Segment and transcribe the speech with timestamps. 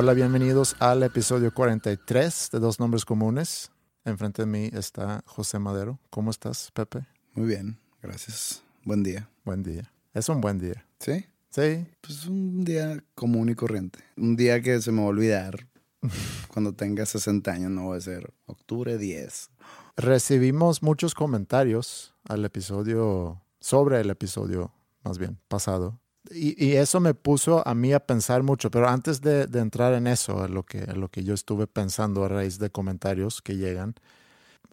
[0.00, 3.72] Hola, bienvenidos al episodio 43 de Dos Nombres Comunes.
[4.04, 5.98] Enfrente de mí está José Madero.
[6.08, 7.04] ¿Cómo estás, Pepe?
[7.34, 8.62] Muy bien, gracias.
[8.84, 9.28] Buen día.
[9.44, 9.92] Buen día.
[10.14, 10.86] Es un buen día.
[11.00, 11.26] ¿Sí?
[11.50, 11.84] Sí.
[12.00, 13.98] Pues un día común y corriente.
[14.16, 15.66] Un día que se me va a olvidar.
[16.46, 19.50] Cuando tenga 60 años no va a ser octubre 10.
[19.96, 25.98] Recibimos muchos comentarios al episodio, sobre el episodio, más bien, pasado.
[26.30, 29.94] Y, y eso me puso a mí a pensar mucho, pero antes de, de entrar
[29.94, 33.40] en eso, a lo, que, a lo que yo estuve pensando a raíz de comentarios
[33.42, 33.94] que llegan,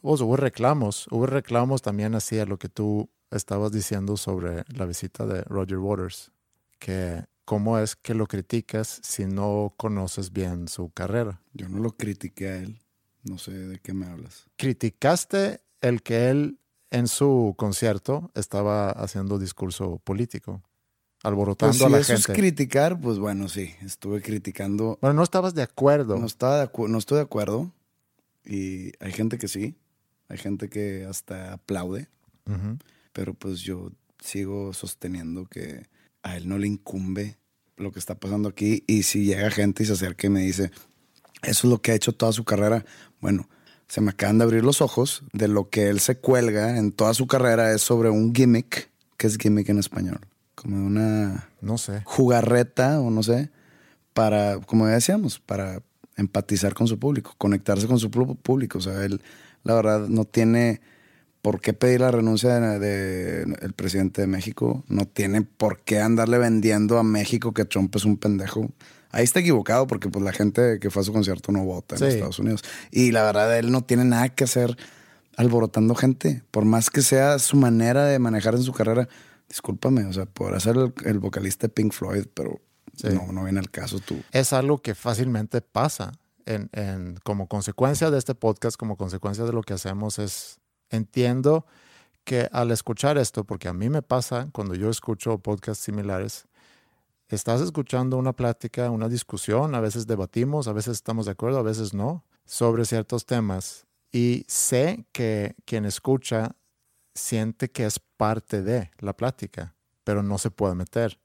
[0.01, 4.85] pues, hubo reclamos, hubo reclamos también así a lo que tú estabas diciendo sobre la
[4.85, 6.31] visita de Roger Waters,
[6.79, 11.41] que cómo es que lo criticas si no conoces bien su carrera.
[11.53, 12.79] Yo no lo critiqué a él.
[13.23, 14.45] No sé de qué me hablas.
[14.57, 16.59] Criticaste el que él
[16.91, 20.61] en su concierto estaba haciendo discurso político,
[21.27, 22.31] alborotando Pues si a la eso gente.
[22.31, 23.73] es criticar, pues bueno, sí.
[23.81, 24.97] Estuve criticando.
[25.01, 26.17] bueno, no estabas de acuerdo.
[26.17, 27.71] No, estaba de acu- no estoy de acuerdo.
[28.45, 29.75] Y hay gente que sí.
[30.29, 32.07] Hay gente que hasta aplaude.
[33.13, 35.87] Pero pues yo sigo sosteniendo que
[36.23, 37.37] a él no le incumbe
[37.77, 38.83] lo que está pasando aquí.
[38.87, 40.71] Y si llega gente y se acerca y me dice,
[41.43, 42.85] eso es lo que ha hecho toda su carrera,
[43.21, 43.49] bueno,
[43.87, 47.13] se me acaban de abrir los ojos de lo que él se cuelga en toda
[47.13, 48.89] su carrera es sobre un gimmick.
[49.17, 50.19] ¿Qué es gimmick en español?
[50.55, 52.01] Como una No sé.
[52.05, 53.49] jugarreta o no sé,
[54.13, 55.81] para, como decíamos, para
[56.17, 58.77] empatizar con su público, conectarse con su público.
[58.77, 59.21] O sea, él,
[59.63, 60.81] la verdad, no tiene
[61.41, 65.99] por qué pedir la renuncia del de, el presidente de México, no tiene por qué
[65.99, 68.71] andarle vendiendo a México que Trump es un pendejo.
[69.11, 71.99] Ahí está equivocado porque pues la gente que fue a su concierto no vota en
[71.99, 72.05] Sí.
[72.07, 72.63] Estados Unidos.
[72.91, 74.75] Y la verdad, él no tiene nada que hacer
[75.37, 79.07] alborotando gente, por más que sea su manera de manejar en su carrera.
[79.49, 82.59] Discúlpame, o sea, podrá ser el, el vocalista de Pink Floyd, pero
[82.95, 83.09] Sí.
[83.09, 84.21] no, no viene al caso tú.
[84.31, 86.13] Es algo que fácilmente pasa.
[86.45, 90.59] En, en- como consecuencia de este podcast, como consecuencia de lo que hacemos, es
[90.91, 91.65] entiendo
[92.23, 96.45] que al escuchar esto, porque a mí me pasa cuando yo escucho podcasts similares,
[97.29, 101.63] estás escuchando una plática, una discusión, a veces debatimos, a veces estamos de acuerdo, a
[101.63, 103.85] veces no, sobre ciertos temas.
[104.11, 106.55] Y sé que quien escucha
[107.15, 111.17] siente que es parte de la plática, pero no se puede meter.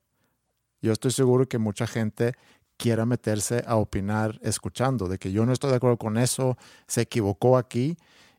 [0.81, 2.35] Yo estoy seguro que mucha gente
[2.79, 6.57] quiera meterse a opinar escuchando, de que yo no estoy de acuerdo con eso,
[6.87, 7.99] se equivocó aquí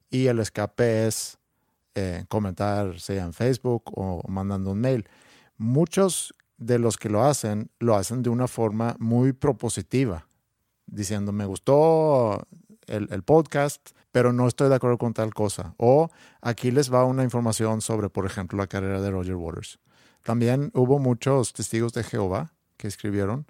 [0.10, 1.38] y el escape es
[1.94, 5.08] eh, comentar, sea en Facebook o mandando un mail.
[5.58, 10.28] Muchos de los que lo hacen, lo hacen de una forma muy propositiva,
[10.88, 12.48] diciendo, me gustó
[12.92, 15.74] el, el podcast, pero no estoy de acuerdo con tal cosa.
[15.78, 16.10] O
[16.42, 19.80] aquí les va una información sobre, por ejemplo, la carrera de Roger Waters.
[20.24, 23.46] También hubo muchos testigos de Jehová que escribieron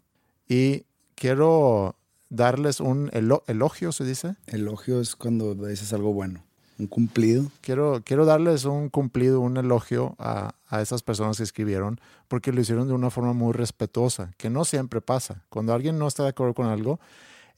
[0.47, 0.85] y
[1.15, 1.95] quiero
[2.29, 4.35] darles un elo- elogio, se dice.
[4.47, 6.43] Elogio es cuando dices algo bueno,
[6.79, 7.51] un cumplido.
[7.61, 12.61] Quiero, quiero darles un cumplido, un elogio a, a esas personas que escribieron porque lo
[12.61, 15.43] hicieron de una forma muy respetuosa, que no siempre pasa.
[15.49, 16.99] Cuando alguien no está de acuerdo con algo,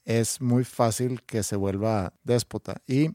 [0.06, 2.82] es muy fácil que se vuelva déspota.
[2.88, 3.12] Y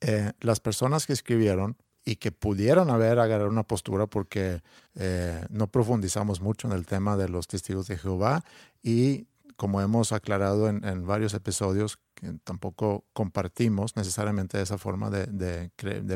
[0.00, 4.62] eh, las personas que escribieron y que pudieron haber agarrado una postura porque
[4.94, 8.42] eh, no profundizamos mucho en el tema de los testigos de Jehová
[8.82, 9.26] y
[9.56, 11.98] como hemos aclarado en, varios episodios,
[12.44, 15.70] tampoco compartimos necesariamente esa forma de,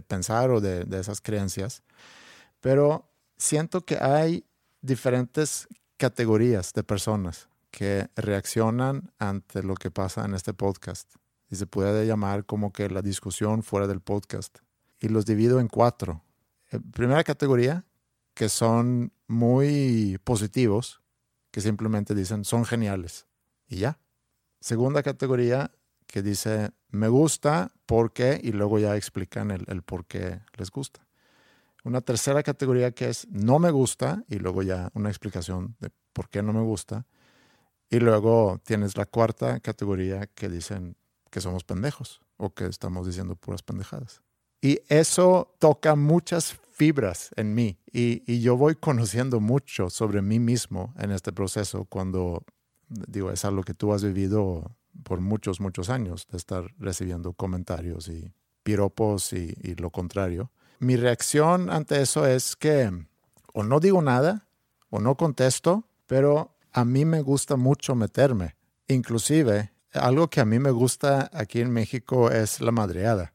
[0.07, 1.83] pensar o de esas creencias,
[2.63, 4.47] pero siento que hay
[4.81, 5.69] diferentes
[5.99, 11.13] categorías de personas que reaccionan ante lo que pasa en este podcast.
[11.51, 14.59] y se puede llamar como que la discusión fuera del podcast.
[14.99, 16.23] Y los divido en cuatro.
[16.71, 17.85] Eh, primera categoría,
[18.33, 21.03] que son muy positivos,
[21.51, 23.27] que simplemente dicen son geniales
[23.69, 23.99] y ya.
[24.61, 25.73] Segunda categoría
[26.07, 30.71] que dice me gusta, por qué y luego ya explican el, el por qué les
[30.71, 31.07] gusta.
[31.83, 36.29] Una tercera categoría que es no me gusta y luego ya una explicación de por
[36.29, 37.05] qué no me gusta.
[37.91, 40.97] Y luego tienes la cuarta categoría que dicen
[41.31, 44.23] que somos pendejos o que estamos diciendo puras pendejadas.
[44.61, 50.41] Y eso toca muchas fibras en mí y, y, yo voy conociendo mucho sobre mí
[50.41, 52.45] mismo en este proceso cuando,
[52.89, 58.09] digo, es algo que tú has vivido por muchos, muchos años de estar recibiendo comentarios
[58.09, 58.33] y
[58.63, 60.51] piropos y, y lo contrario.
[60.81, 62.91] Mi reacción ante eso es que
[63.53, 64.49] o no digo nada
[64.91, 68.57] o no contesto, pero a mí me gusta mucho meterme.
[68.89, 73.33] Inclusive, algo que a mí me gusta aquí en México es la madreada.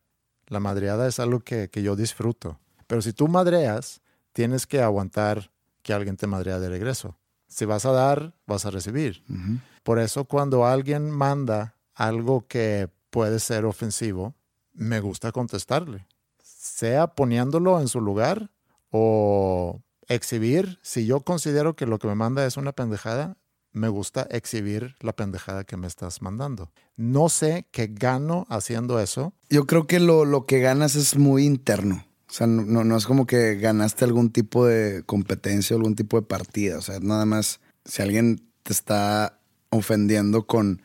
[0.48, 2.60] La madreada es algo que, que yo disfruto.
[2.86, 4.02] Pero si tú madreas,
[4.34, 5.52] tienes que aguantar
[5.82, 7.18] que alguien te madrea de regreso.
[7.48, 9.24] Si vas a dar, vas a recibir.
[9.30, 9.62] Uh -huh.
[9.84, 14.36] Por eso cuando alguien manda algo que puede ser ofensivo,
[14.74, 16.06] me gusta contestarle.
[16.44, 18.52] Sea poniéndolo en su lugar
[18.92, 20.80] o exhibir.
[20.82, 23.38] Si yo considero que lo que me manda es una pendejada,
[23.72, 26.72] me gusta exhibir la pendejada que me estás mandando.
[26.98, 29.34] No sé qué gano haciendo eso.
[29.50, 32.06] Yo creo que lo, lo que ganas es muy interno.
[32.30, 36.28] O sea, no, no, es como que ganaste algún tipo de competencia, algún tipo de
[36.28, 36.78] partida.
[36.78, 39.40] O sea, nada más, si alguien te está
[39.72, 40.82] ofendiendo con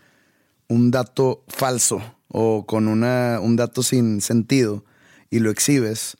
[0.69, 4.85] un dato falso o con una, un dato sin sentido
[5.29, 6.17] y lo exhibes,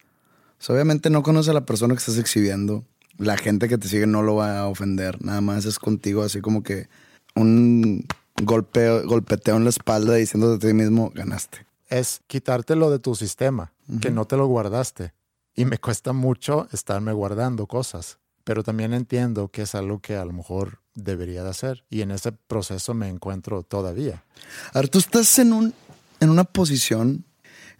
[0.59, 2.85] pues obviamente no conoce a la persona que estás exhibiendo.
[3.19, 5.25] La gente que te sigue no lo va a ofender.
[5.25, 6.89] Nada más es contigo así como que
[7.35, 8.07] un
[8.43, 13.73] golpeo, golpeteo en la espalda diciéndote a ti mismo, ganaste es quitártelo de tu sistema,
[13.89, 14.01] uh -huh.
[14.01, 15.15] que no te lo guardaste.
[15.55, 20.25] Y me cuesta mucho estarme guardando cosas, pero también entiendo que es algo que a
[20.25, 21.85] lo mejor debería de hacer.
[21.91, 24.25] Y en ese proceso me encuentro todavía.
[24.73, 25.75] Ahora, tú estás en, un,
[26.21, 27.25] en una posición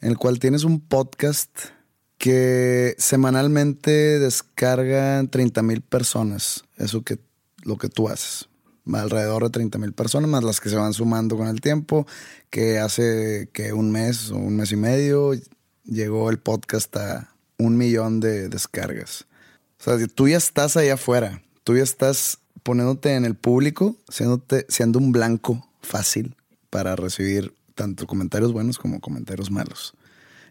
[0.01, 1.51] en la cual tienes un podcast
[2.25, 7.19] que semanalmente descargan 30 mil personas, eso que
[7.65, 8.49] lo que tú haces
[8.91, 12.07] alrededor de 30 mil personas, más las que se van sumando con el tiempo,
[12.49, 15.33] que hace que un mes o un mes y medio
[15.85, 19.27] llegó el podcast a un millón de descargas.
[19.79, 24.65] O sea, tú ya estás allá afuera, tú ya estás poniéndote en el público, siéndote,
[24.71, 26.37] siendo un blanco fácil
[26.71, 29.93] para recibir tanto comentarios buenos como comentarios malos.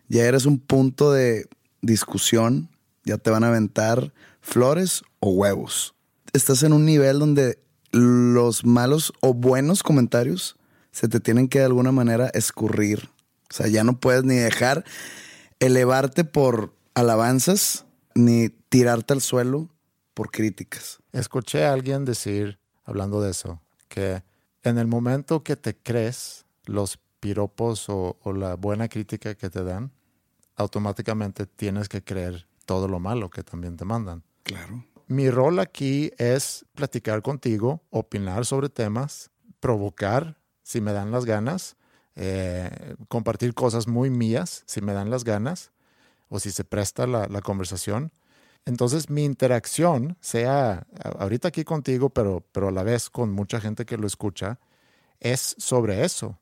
[0.08, 1.48] Ya eres un punto de
[1.84, 2.70] discusión,
[3.06, 5.94] ya te van a aventar flores o huevos.
[6.32, 7.60] Estás en un nivel donde
[7.92, 10.58] los malos o buenos comentarios
[10.92, 13.10] se te tienen que de alguna manera escurrir.
[13.52, 14.84] O sea, ya no puedes ni dejar
[15.60, 17.86] elevarte por alabanzas
[18.16, 19.70] ni tirarte al suelo
[20.14, 21.00] por críticas.
[21.12, 24.24] Escuché a alguien decir, hablando de eso, que
[24.64, 29.64] en el momento que te crees los piropos o, o la buena crítica que te
[29.64, 29.92] dan,
[30.56, 34.24] automáticamente tienes que creer todo lo malo que también te mandan.
[34.44, 34.86] Claro.
[35.08, 41.76] Mi rol aquí es platicar contigo, opinar sobre temas, provocar si me dan las ganas,
[42.16, 45.72] eh, compartir cosas muy mías si me dan las ganas
[46.30, 48.12] o si se presta la, la, conversación.
[48.66, 50.88] Entonces mi interacción, sea
[51.20, 54.60] ahorita aquí contigo, pero, pero a la vez con mucha gente que lo escucha,
[55.20, 56.40] es sobre eso.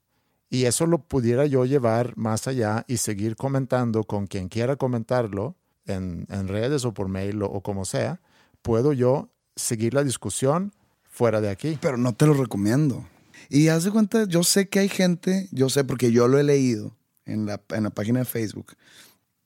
[0.54, 5.56] Y eso lo pudiera yo llevar más allá y seguir comentando con quien quiera comentarlo
[5.86, 8.20] en, en redes o por mail o, como sea
[8.62, 10.74] puedo yo seguir la discusión
[11.10, 11.80] fuera de aquí.
[11.82, 13.08] Pero no te lo recomiendo.
[13.50, 16.44] Y haz de cuenta, yo sé que hay gente, yo sé porque yo lo he
[16.44, 18.74] leído en la, en la página de Facebook,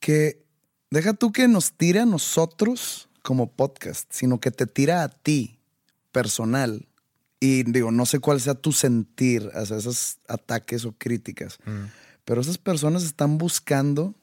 [0.00, 0.44] que
[0.90, 5.60] deja tú que nos tire a nosotros como podcast, sino que te tira a ti
[6.10, 6.88] personal.
[7.40, 11.84] Y digo, no sé cuál sea tu sentir hacia esos ataques o críticas, mm.
[12.24, 14.14] pero esas personas están buscando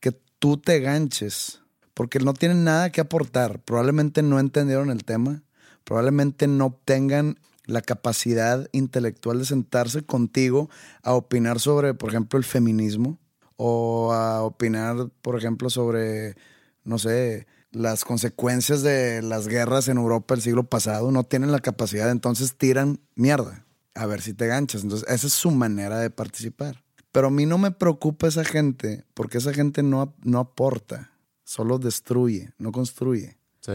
[0.00, 1.60] que tú te ganches
[1.92, 3.60] porque no tienen nada que aportar.
[3.60, 5.42] Probablemente no entendieron el tema,
[5.84, 10.68] probablemente no tengan la capacidad intelectual de sentarse contigo
[11.02, 13.18] a opinar sobre, por ejemplo, el feminismo
[13.56, 16.34] o a opinar, por ejemplo, sobre,
[16.82, 21.10] no sé, las consecuencias de las guerras en Europa el siglo pasado.
[21.10, 23.64] No tienen la capacidad, entonces tiran mierda.
[23.94, 24.82] A ver si te ganchas.
[24.82, 26.82] Entonces, esa es su manera de participar.
[27.12, 31.12] Pero a mí no me preocupa esa gente, porque esa gente no, no aporta
[31.44, 33.38] solo destruye, no construye.
[33.60, 33.72] Sí.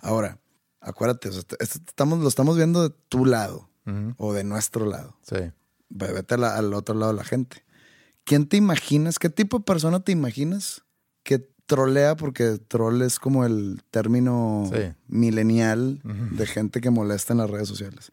[0.00, 0.38] Ahora,
[0.80, 4.14] acuérdate, estamos, lo estamos viendo de tu lado uh -huh.
[4.18, 5.16] o de nuestro lado.
[5.22, 5.36] Sí.
[5.88, 7.64] vete al otro lado de la gente.
[8.24, 9.18] ¿Quién te imaginas?
[9.18, 10.82] ¿Qué tipo de persona te imaginas
[11.66, 12.16] trolea?
[12.16, 14.70] Porque troll es como el término
[15.08, 18.12] milenial de gente que molesta en las redes sociales.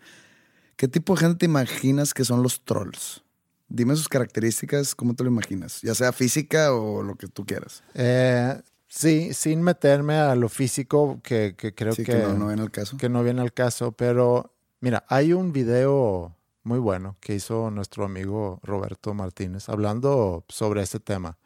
[0.76, 3.22] ¿Qué tipo de gente te imaginas que son los trolls?
[3.68, 5.82] Dime sus características, ¿cómo te lo imaginas?
[5.82, 7.84] Ya sea física o lo que tú quieras.
[7.96, 12.96] Eh, sí, sin meterme a lo físico, que, creo que, no, no viene al caso.
[12.96, 18.06] Que no viene al caso, pero mira, hay un video muy bueno que hizo nuestro
[18.06, 21.38] amigo Roberto Martínez hablando sobre este tema.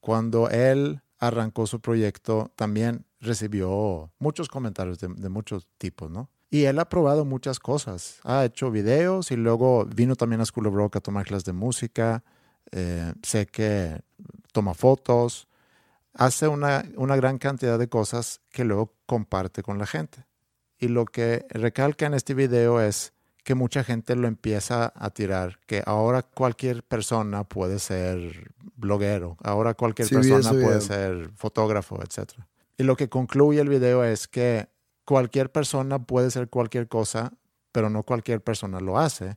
[0.00, 6.28] Cuando él arrancó su proyecto, también recibió muchos comentarios de, muchos tipos, ¿no?
[6.50, 8.18] Y él ha probado muchas cosas.
[8.24, 11.52] Ha hecho videos y luego vino también a School of Rock a tomar clases de
[11.52, 12.24] música.
[12.72, 14.00] Eh, sé que
[14.52, 15.46] toma fotos.
[16.12, 20.26] Hace una, una gran cantidad de cosas que luego comparte con la gente.
[20.76, 25.58] Y lo que recalca en este video es que mucha gente lo empieza a tirar,
[25.66, 32.32] que ahora cualquier persona puede ser bloguero, ahora cualquier persona puede ser fotógrafo, etc.
[32.76, 34.68] Y lo que concluye el video es que
[35.04, 37.32] cualquier persona puede ser cualquier cosa,
[37.72, 39.36] pero no cualquier persona lo hace.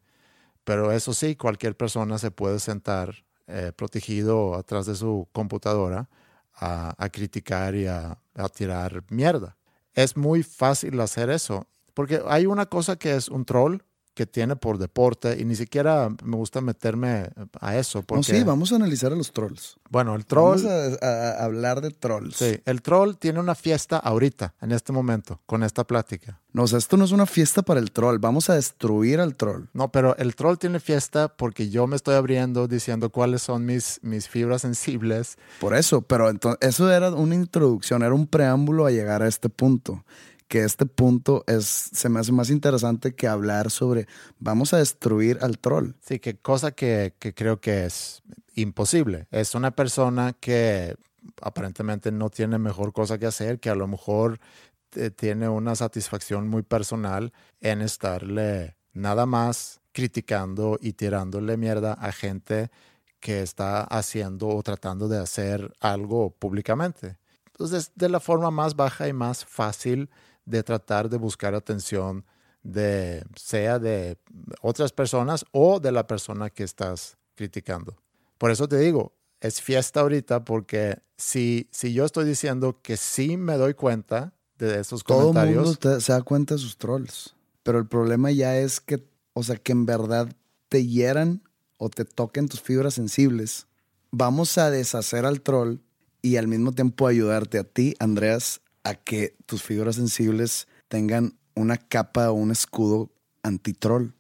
[0.64, 6.10] Pero eso sí, cualquier persona se puede sentar eh, protegido atrás de su computadora
[6.56, 9.58] a, criticar y a, a tirar mierda.
[9.94, 13.82] Es muy fácil hacer eso, porque hay una cosa que es un troll,
[14.16, 17.30] que tiene por deporte y ni siquiera me gusta meterme
[17.60, 18.02] a eso.
[18.02, 19.78] Porque, no, sí, vamos a analizar a los trolls.
[19.90, 20.64] Bueno, el troll...
[20.64, 22.38] Vamos a, hablar de trolls.
[22.38, 26.40] Sí, el troll tiene una fiesta ahorita, en este momento, con esta plática.
[26.54, 29.36] No, o sea, esto no es una fiesta para el troll, vamos a destruir al
[29.36, 29.66] troll.
[29.74, 34.00] No, pero el troll tiene fiesta porque yo me estoy abriendo diciendo cuáles son mis,
[34.02, 35.38] mis fibras sensibles.
[35.60, 39.50] Por eso, pero entonces, eso era una introducción, era un preámbulo a llegar a este
[39.50, 40.06] punto
[40.48, 44.08] que este punto es, se me hace más interesante que hablar sobre
[44.40, 45.94] vamos a destruir al troll.
[46.02, 48.22] Sí, que cosa que, creo que es
[48.54, 49.28] imposible.
[49.32, 50.96] Es una persona que
[51.42, 54.40] aparentemente no tiene mejor cosa que hacer, que a lo mejor
[54.96, 62.12] eh, tiene una satisfacción muy personal en estarle nada más criticando y tirándole mierda a
[62.12, 62.70] gente
[63.20, 67.18] que está haciendo o tratando de hacer algo públicamente.
[67.48, 70.10] Entonces, de la forma más baja y más fácil
[70.46, 72.26] de tratar de buscar atención
[72.64, 74.18] de sea de
[74.62, 77.96] otras personas o de la persona que estás criticando.
[78.38, 83.38] Por eso te digo, es fiesta ahorita porque si, si yo estoy diciendo que sí
[83.38, 85.56] me doy cuenta de esos comentarios.
[85.64, 87.36] Todo el mundo se da cuenta de sus trolls.
[87.64, 90.36] Pero el problema ya es que, o sea, que en verdad
[90.70, 91.42] te hieran
[91.78, 93.68] o te toquen tus fibras sensibles.
[94.12, 95.78] Vamos a deshacer al troll
[96.22, 101.76] y al mismo tiempo ayudarte a ti, Andreas, a que tus fibras sensibles tengan una
[101.76, 103.12] capa o un escudo
[103.44, 104.12] anti-troll.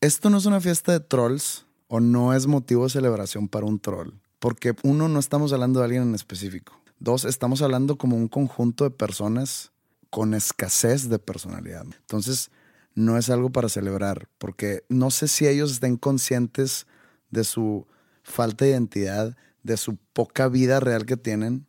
[0.00, 3.78] Esto no es una fiesta de trolls o no es motivo de celebración para un
[3.78, 6.80] troll, porque uno, no estamos hablando de alguien en específico.
[6.98, 9.70] Dos, estamos hablando como un conjunto de personas
[10.08, 11.84] con escasez de personalidad.
[11.84, 12.50] Entonces,
[12.94, 16.86] no es algo para celebrar, porque no sé si ellos estén conscientes
[17.30, 17.86] de su
[18.22, 21.66] falta de identidad, de su poca vida real que tienen,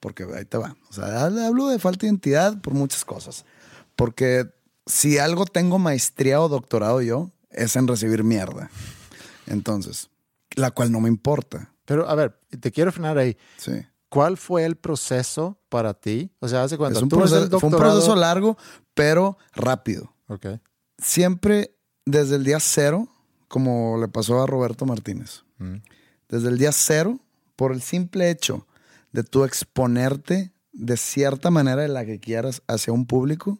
[0.00, 0.76] porque ahí te va.
[0.90, 3.44] O sea, hablo de falta de identidad por muchas cosas.
[3.96, 4.48] Porque
[4.86, 8.70] si algo tengo maestría o doctorado yo, es en recibir mierda.
[9.46, 10.10] Entonces,
[10.54, 11.72] la cual no me importa.
[11.84, 13.36] Pero a ver, te quiero frenar ahí.
[13.56, 13.72] Sí.
[14.08, 16.30] ¿Cuál fue el proceso para ti?
[16.40, 17.00] O sea, hace cuánto.
[17.00, 18.56] un proceso, fue un proceso largo,
[18.94, 20.14] pero rápido.
[20.28, 20.46] Ok.
[20.98, 21.74] Siempre
[22.04, 23.08] desde el día cero,
[23.48, 25.44] como le pasó a Roberto Martínez.
[25.58, 25.76] Mm.
[26.28, 27.18] Desde el día cero,
[27.56, 28.66] por el simple hecho
[29.12, 33.58] de tú exponerte de cierta manera de la que quieras hacia un público,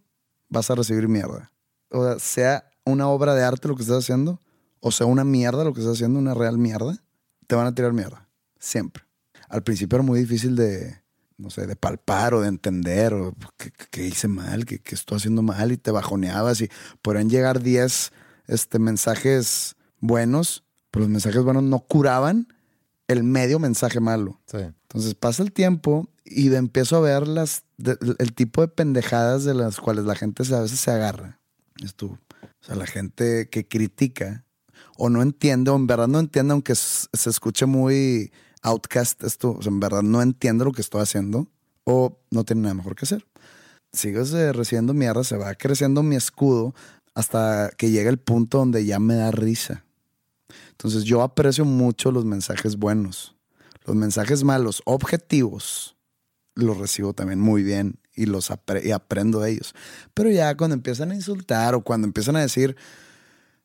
[0.48, 1.52] vas a recibir mierda.
[1.90, 4.40] O sea, sea una obra de arte lo que estás haciendo,
[4.80, 7.02] o sea una mierda lo que estás haciendo, una real mierda,
[7.46, 8.28] te van a tirar mierda.
[8.58, 9.04] Siempre.
[9.48, 11.00] Al principio era muy difícil de,
[11.36, 13.34] no sé, de palpar o de entender, o
[13.90, 16.70] qué, hice mal, qué, estoy haciendo mal, y te bajoneabas y
[17.02, 18.12] podrían llegar 10
[18.46, 22.48] este, mensajes buenos, pero los mensajes buenos no curaban
[23.08, 24.40] el medio mensaje malo.
[24.52, 27.64] Entonces pasa el tiempo y empiezo a ver las,
[28.18, 31.40] el tipo de pendejadas de las cuales la gente a veces se agarra.
[31.82, 32.18] Es tú.
[32.42, 34.44] O sea, la gente que critica
[34.96, 39.62] o no entiende, o en verdad no entiende, aunque se escuche muy outcast esto, o
[39.62, 41.48] sea, en verdad no entiende lo que estoy haciendo
[41.84, 43.26] o no tiene nada mejor que hacer.
[43.92, 46.74] Sigues recibiendo mierda, se va creciendo mi escudo
[47.14, 49.84] hasta que llega el punto donde ya me da risa.
[50.70, 53.34] Entonces yo aprecio mucho los mensajes buenos.
[53.84, 55.96] Los mensajes malos, objetivos,
[56.54, 58.50] los recibo también muy bien y los
[58.82, 59.74] y aprendo de ellos.
[60.12, 62.76] Pero ya cuando empiezan a insultar o cuando empiezan a decir,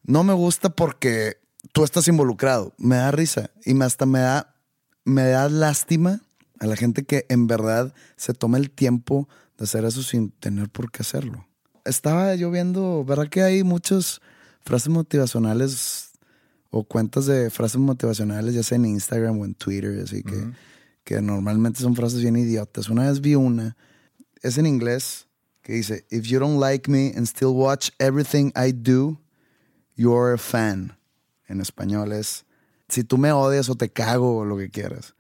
[0.04, 1.38] no me gusta porque
[1.72, 2.74] tú estás involucrado.
[2.78, 4.56] Me da risa y hasta me da,
[5.04, 6.22] me da lástima
[6.60, 10.70] a la gente que en verdad se toma el tiempo de hacer eso sin tener
[10.70, 11.48] por qué hacerlo.
[11.84, 14.22] Estaba yo viendo, ¿verdad que hay muchas
[14.62, 16.13] frases motivacionales
[16.76, 20.52] o cuentas de frases motivacionales, ya sea en Instagram o en Twitter, así que,
[21.04, 22.90] que normalmente son frases bien idiotas.
[22.90, 23.78] Una vez vi una,
[24.42, 25.28] es en inglés,
[25.62, 29.22] que dice, If you don't like me and still watch everything I do,
[29.96, 30.98] you're a fan.
[31.48, 32.44] En español es,
[32.90, 35.14] si tú me odias o te cago o lo que quieras,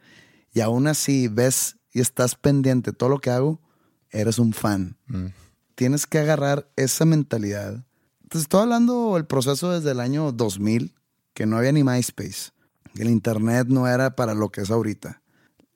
[0.54, 3.62] y aún así ves y estás pendiente de todo lo que hago,
[4.10, 4.98] eres un fan.
[5.06, 5.28] Mm.
[5.76, 7.86] Tienes que agarrar esa mentalidad.
[8.28, 10.96] Te estoy hablando del proceso desde el año 2000,
[11.34, 12.52] que no había ni MySpace.
[12.96, 15.22] El Internet no era para lo que es ahorita.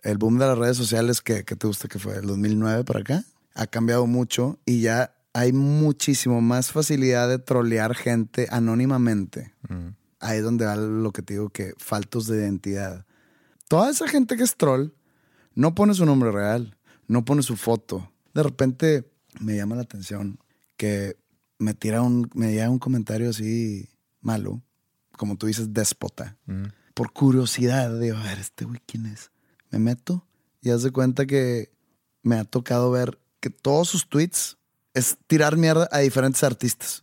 [0.04, 2.16] El boom de las redes sociales, que, que te gusta que fue?
[2.16, 3.24] ¿El 2009 para acá?
[3.56, 9.54] Ha cambiado mucho y ya hay muchísimo más facilidad de trolear gente anónimamente.
[9.70, 9.90] Mm.
[10.20, 13.06] Ahí es donde va lo que te digo que faltos de identidad.
[13.68, 14.94] Toda esa gente que es troll
[15.54, 18.12] no pone su nombre real, no pone su foto.
[18.34, 20.40] De repente me llama la atención
[20.76, 21.18] que
[21.60, 23.90] me tira un, me llega un comentario así
[24.22, 24.62] malo,
[25.18, 26.38] como tú dices, déspota.
[26.46, 26.68] Mm.
[26.94, 29.32] Por curiosidad, digo, a ver, este güey, ¿quién es?
[29.70, 30.26] Me meto
[30.62, 31.72] y haz de cuenta que
[32.24, 34.58] me ha tocado ver que todos sus tweets
[34.94, 37.02] es tirar mierda a diferentes artistas.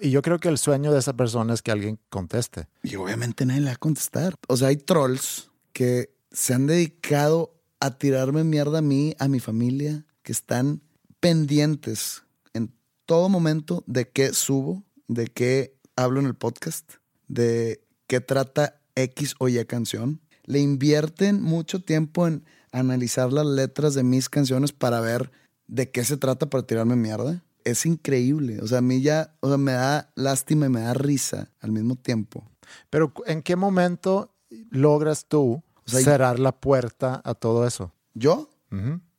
[0.00, 2.68] Y yo creo que el sueño de esa persona es que alguien conteste.
[2.82, 4.34] Y obviamente nadie le va a contestar.
[4.48, 9.40] O sea, hay trolls que se han dedicado a tirarme mierda a mí, a mi
[9.40, 10.82] familia, que están
[11.20, 12.72] pendientes en
[13.04, 16.94] todo momento de qué subo, de qué hablo en el podcast,
[17.28, 20.20] de qué trata X o Y canción.
[20.44, 25.30] Le invierten mucho tiempo en analizar las letras de mis canciones para ver
[25.66, 27.42] de qué se trata para tirarme mierda.
[27.64, 28.60] Es increíble.
[28.60, 31.72] O sea, a mí ya, o sea, me da lástima y me da risa al
[31.72, 32.48] mismo tiempo.
[32.90, 34.32] Pero ¿en qué momento
[34.70, 37.92] logras tú O sea, cerrar la puerta a todo eso?
[38.14, 38.50] Yo,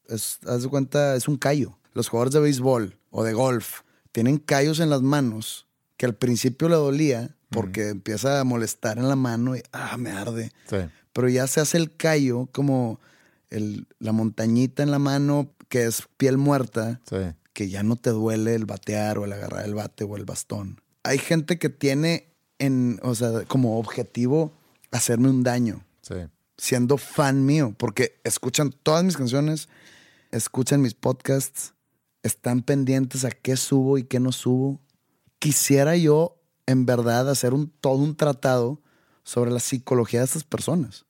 [0.08, 1.78] es, haz de cuenta, es un callo.
[1.94, 5.68] Los jugadores de béisbol o de golf tienen callos en las manos
[5.98, 10.12] que al principio le dolía porque empieza a molestar en la mano y ah, me
[10.12, 10.52] arde.
[10.70, 10.78] Sí.
[11.14, 13.00] Pero ya se hace el callo como
[13.50, 17.18] el- la montañita en la mano que es piel muerta, Sí.
[17.54, 20.82] que ya no te duele el batear o el agarrar el bate o el bastón.
[21.04, 24.52] Hay gente que tiene en, o sea, como objetivo
[24.92, 26.16] hacerme un daño Sí.
[26.58, 29.70] siendo fan mío, porque escuchan todas mis canciones,
[30.32, 31.74] escuchan mis podcasts,
[32.24, 34.80] están pendientes a qué subo y qué no subo.
[35.40, 36.37] Quisiera yo,
[36.68, 38.80] en verdad, hacer un, todo un tratado
[39.24, 41.06] sobre la psicología de estas personas.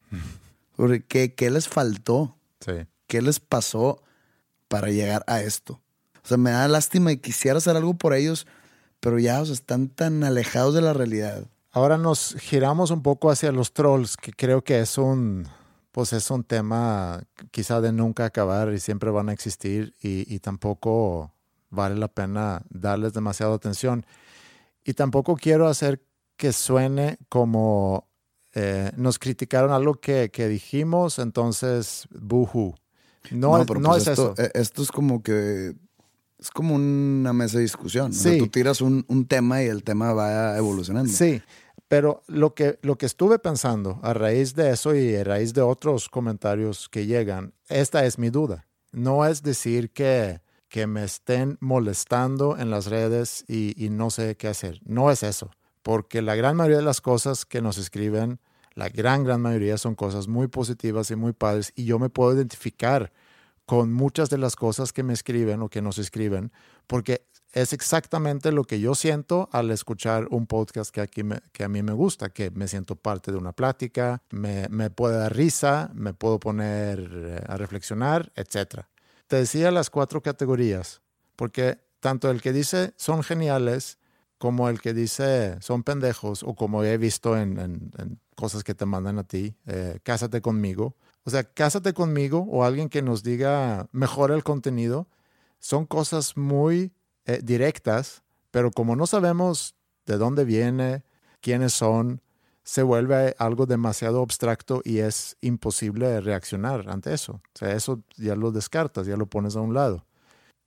[0.76, 2.74] Sobre qué, qué les faltó, Sí.
[3.08, 4.02] qué les pasó
[4.67, 5.82] para llegar a esto.
[6.24, 8.48] O sea, me da lástima y quisiera hacer algo por ellos,
[9.00, 11.46] pero ya o sea, están tan alejados de la realidad.
[11.72, 15.48] Ahora nos giramos un poco hacia los trolls, que creo que es un,
[15.91, 20.39] pues es un tema quizá de nunca acabar y siempre van a existir y, y
[20.39, 21.34] tampoco
[21.70, 24.06] vale la pena darles demasiada atención.
[24.88, 26.02] Y tampoco quiero hacer
[26.38, 28.08] que suene como
[28.56, 32.73] eh, nos criticaron algo que, que dijimos, entonces, buhu.
[33.32, 34.41] No, es- pero no pues es esto, eso.
[34.43, 35.76] eh, Esto es como que.
[36.39, 38.12] Es como una mesa de discusión.
[38.12, 38.38] O sea, Sí.
[38.38, 41.12] tú tiras un, un tema y el tema va evolucionando.
[41.12, 41.41] Sí,
[41.88, 45.62] pero lo que, lo que estuve pensando a raíz de eso y a raíz de
[45.62, 48.67] otros comentarios que llegan, esta es mi duda.
[48.91, 54.47] No es decir que, que me estén molestando en las redes y, no sé qué
[54.47, 54.80] hacer.
[54.86, 55.51] No es eso,
[55.84, 58.39] porque la gran mayoría de las cosas que nos escriben,
[58.73, 62.36] la gran, gran mayoría son cosas muy positivas y muy padres y yo me puedo
[62.36, 63.12] identificar
[63.65, 66.51] con muchas de las cosas que me escriben o que nos escriben,
[66.86, 71.69] porque es exactamente lo que yo siento al escuchar un podcast que, aquí que a
[71.69, 75.89] mí me gusta, que me siento parte de una plática, me, me puede dar risa,
[75.93, 78.86] me puedo poner eh, a reflexionar, etc.
[79.27, 81.01] Te decía las cuatro categorías,
[81.35, 83.97] porque tanto el que dice son geniales
[84.37, 87.91] como el que dice son pendejos o como he visto en,
[88.35, 90.95] cosas que te mandan a ti, eh, cásate conmigo.
[91.23, 95.07] O sea, cásate conmigo o alguien que nos diga mejora el contenido,
[95.59, 96.93] son cosas muy
[97.25, 101.03] eh, directas, pero como no sabemos de dónde viene,
[101.41, 102.21] quiénes son,
[102.67, 107.36] se vuelve algo demasiado abstracto y es imposible reaccionar ante eso.
[107.36, 110.06] O sea, eso ya lo descartas, ya lo pones a un lado.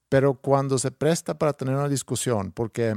[0.09, 2.97] Pero cuando se presta para tener una discusión, porque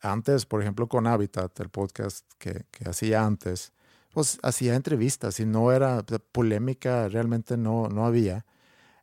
[0.00, 3.72] antes, por ejemplo, con Habitat, el podcast que, que hacía antes,
[4.12, 8.46] pues hacía entrevistas y no era polémica, realmente no, no había.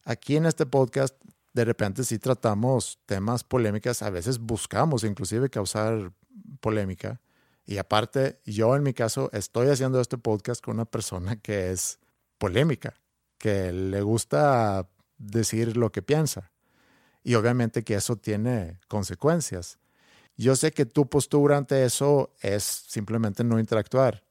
[0.04, 1.16] Aquí en este podcast,
[1.54, 6.12] de repente sí tratamos temas polémicas, a veces buscamos inclusive causar
[6.60, 7.22] polémica
[7.68, 12.00] Y aparte, yo en mi caso estoy haciendo este podcast con una persona que es
[12.38, 12.94] polémica,
[13.38, 16.54] que le gusta decir lo que piensa.
[17.24, 19.80] Y obviamente que eso tiene consecuencias.
[20.38, 24.24] Yo sé que tu postura ante eso es simplemente no interactuar.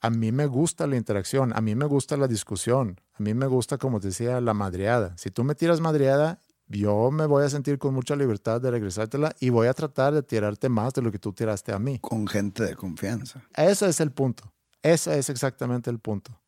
[0.00, 3.46] A mí me gusta la interacción, a mí me gusta la discusión, a mí me
[3.46, 5.16] gusta, como te decía, la madreada.
[5.16, 9.34] Si tú me tiras madreada, yo me voy a sentir con mucha libertad de regresártela
[9.40, 11.98] y voy a tratar de tirarte más de lo que tú tiraste a mí.
[11.98, 13.42] Con gente de confianza.
[13.54, 14.52] Ese es el punto.
[14.82, 16.40] Ese es exactamente el punto.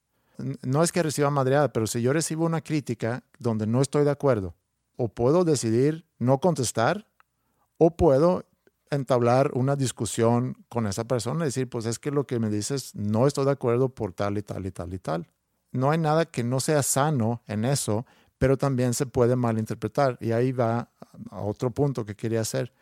[0.63, 4.11] No es que reciba madreada, pero si yo recibo una crítica donde no estoy de
[4.11, 4.55] acuerdo,
[4.97, 7.07] o puedo decidir no contestar,
[7.79, 8.47] o puedo
[8.91, 12.95] entablar una discusión con esa persona y decir, pues es que lo que me dices
[12.95, 15.29] no estoy de acuerdo por tal y tal y tal y tal.
[15.73, 18.07] No hay nada que no sea sano en eso
[18.43, 20.19] pero también se puede malinterpretar.
[20.21, 20.91] Y ahí va
[21.31, 22.73] a otro punto que quería hacer,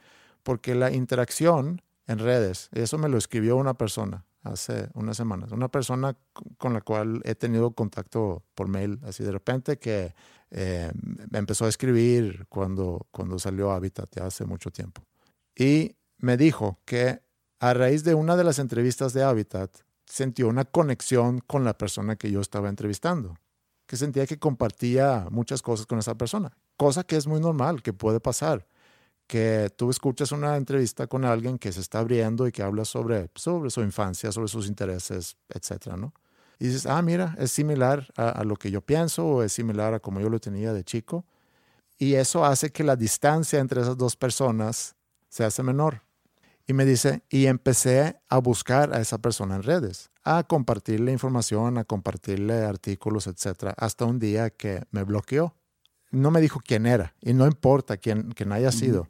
[0.43, 5.69] porque la interacción en redes, eso me lo escribió una persona hace unas semanas, una
[5.69, 6.17] persona
[6.57, 10.15] con la cual he tenido contacto por mail, así de repente que
[10.51, 10.91] eh,
[11.31, 15.05] empezó a escribir cuando, cuando salió Habitat, ya hace mucho tiempo.
[15.55, 17.21] Y me dijo que
[17.59, 19.71] a raíz de una de las entrevistas de Habitat,
[20.07, 23.37] sintió una conexión con la persona que yo estaba entrevistando
[23.91, 27.93] que sentía que compartía muchas cosas con esa persona, cosa que es muy normal, que
[27.93, 28.65] puede pasar,
[29.27, 33.29] que tú escuchas una entrevista con alguien que se está abriendo y que habla sobre,
[33.35, 36.15] sobre su infancia, sobre sus intereses, etcétera, ¿no?
[36.61, 39.99] Y dices, ah, mira, es similar a, lo que yo pienso o es similar a
[39.99, 41.25] como yo lo tenía de chico.
[41.99, 44.95] Y eso hace que la distancia entre esas dos personas
[45.29, 46.03] se hace menor.
[46.65, 51.79] Y me dice, y empecé a buscar a esa persona en redes, a compartirle información,
[51.79, 55.55] a compartirle artículos, etcétera, hasta un día que me bloqueó.
[56.11, 59.09] No me dijo quién era y no importa quién, quién haya sido.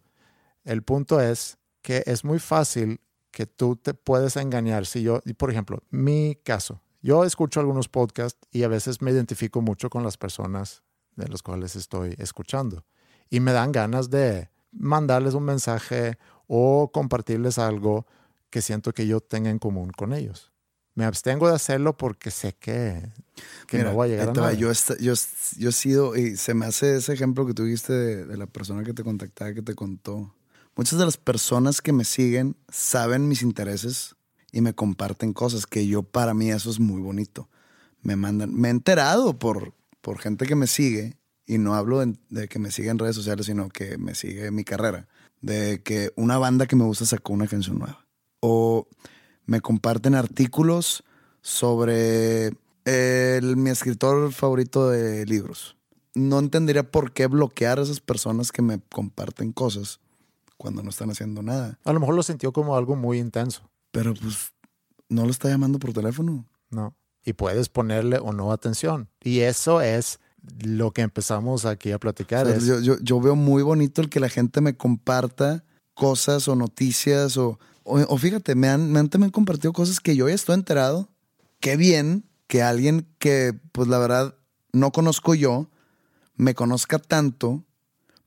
[0.65, 4.87] El punto es que es muy fácil que tú te puedes engañar.
[4.87, 9.63] Si yo, por ejemplo, mi caso, yo escucho algunos podcasts y a veces me identifico
[9.63, 10.83] mucho con las personas
[11.17, 12.85] de las cuales estoy escuchando
[13.31, 18.07] y me dan ganas de mandarles un mensaje o compartirles algo
[18.51, 20.50] que siento que yo tenga en común con ellos.
[21.01, 23.03] Me abstengo de hacerlo porque sé que,
[23.67, 24.53] que no voy a llegar a nada.
[24.53, 25.15] Yo, yo,
[25.57, 28.85] yo he sido, y se me hace ese ejemplo que tuviste de, de la persona
[28.85, 30.35] que te contactaba, que te contó.
[30.77, 34.15] Muchas de las personas que me siguen saben mis intereses
[34.53, 37.49] y me comparten cosas que yo, para mí, eso es muy bonito.
[38.03, 42.15] Me mandan, me he enterado por, por gente que me sigue, y no hablo de,
[42.29, 45.09] de que me sigue en redes sociales, sino que me sigue mi carrera
[45.41, 48.07] de que una banda que me gusta sacó una canción nueva.
[48.41, 48.87] O
[49.47, 51.05] me comparten artículos
[51.43, 52.53] sobre
[52.85, 55.77] el, mi escritor favorito de libros.
[56.15, 60.01] No entendería por qué bloquear a esas personas que me comparten cosas
[60.57, 61.79] cuando no están haciendo nada.
[61.85, 63.63] A lo mejor lo sintió como algo muy intenso.
[63.93, 64.53] Pero pues
[65.09, 66.45] no lo está llamando por teléfono.
[66.71, 66.95] No.
[67.25, 69.09] Y puedes ponerle o no atención.
[69.23, 70.21] Y eso es
[70.63, 72.47] lo que empezamos aquí a platicar.
[72.49, 72.67] es...
[72.67, 77.59] yo, veo muy bonito el que la gente me comparta cosas o noticias o,
[77.91, 81.09] o, fíjate, me han, me han también compartido cosas que yo ya estoy enterado.
[81.61, 84.35] Qué bien que alguien que, pues la verdad,
[84.73, 85.69] no conozco yo,
[86.37, 87.65] me conozca tanto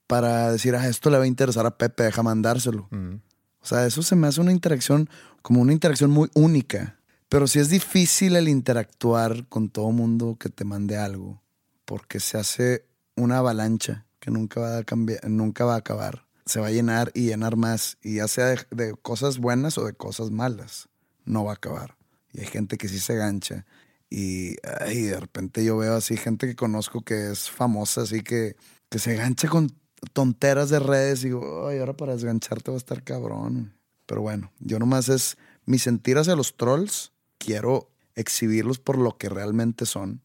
[0.08, 2.88] para decir, ah, esto le va a interesar a Pepe, deja mandárselo.
[2.92, 3.16] Mm.
[3.62, 5.10] O sea, eso se me hace una interacción,
[5.42, 6.98] como una interacción muy única.
[7.30, 11.42] Pero si es difícil el interactuar con todo mundo que te mande algo
[11.86, 16.23] porque se hace una avalancha que nunca va a cambiar, nunca va a acabar.
[16.46, 19.94] Se va a llenar y llenar más, y ya sea de, cosas buenas o de
[19.94, 20.90] cosas malas,
[21.26, 21.96] no va a acabar.
[22.34, 23.66] Y hay gente que sí se gancha.
[24.10, 28.56] Y de repente yo veo así gente que conozco que es famosa, así que,
[28.90, 29.72] que se gancha con
[30.12, 33.74] tonteras de redes y digo, ay, ahora para desgancharte va a estar cabrón.
[34.06, 39.30] Pero bueno, yo nomás es mi sentir hacia los trolls, quiero exhibirlos por lo que
[39.30, 40.22] realmente son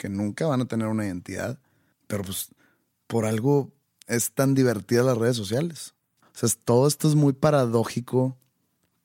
[0.00, 1.58] que nunca van a tener una identidad,
[2.06, 2.48] pero pues
[3.06, 3.70] por algo
[4.10, 5.94] es tan divertida las redes sociales.
[6.22, 8.36] O sea, todo esto es muy paradójico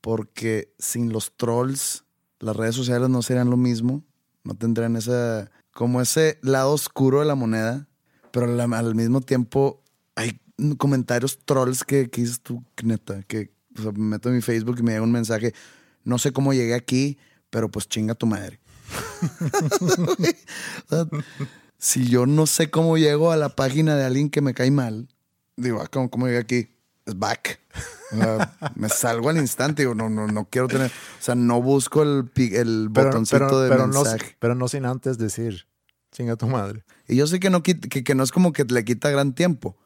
[0.02, 2.04] porque sin los trolls
[2.40, 4.04] las redes sociales no serían lo mismo,
[4.44, 7.88] no tendrían esa como ese lado oscuro de la moneda,
[8.32, 9.84] pero al, mismo tiempo
[10.16, 10.40] hay
[10.78, 14.92] comentarios trolls que, que dices tú, neta, que me meto en mi Facebook y me
[14.92, 15.54] llega un mensaje,
[16.04, 17.18] no sé cómo llegué aquí,
[17.50, 18.60] pero pues chinga tu madre.
[21.78, 25.08] si yo no sé cómo llego a la página de alguien que me cae mal,
[25.58, 26.70] digo, ah, ¿cómo, cómo llegué aquí?
[27.06, 27.60] Es back.
[28.76, 32.32] me salgo al instante, digo, no, no, no quiero tener, o sea, no busco el,
[32.36, 34.26] el botoncito de mensaje.
[34.26, 35.68] No, pero no sin antes decir,
[36.12, 36.84] chinga tu madre.
[37.08, 39.78] Y yo sé que no, que, que no es como que le quita gran tiempo,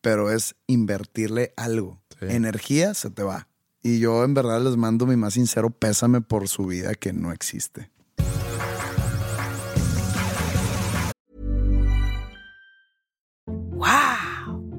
[0.00, 2.00] pero es invertirle algo.
[2.20, 3.48] Energía se te va.
[3.82, 7.32] Y yo en verdad les mando mi más sincero pésame por su vida que no
[7.32, 7.90] existe.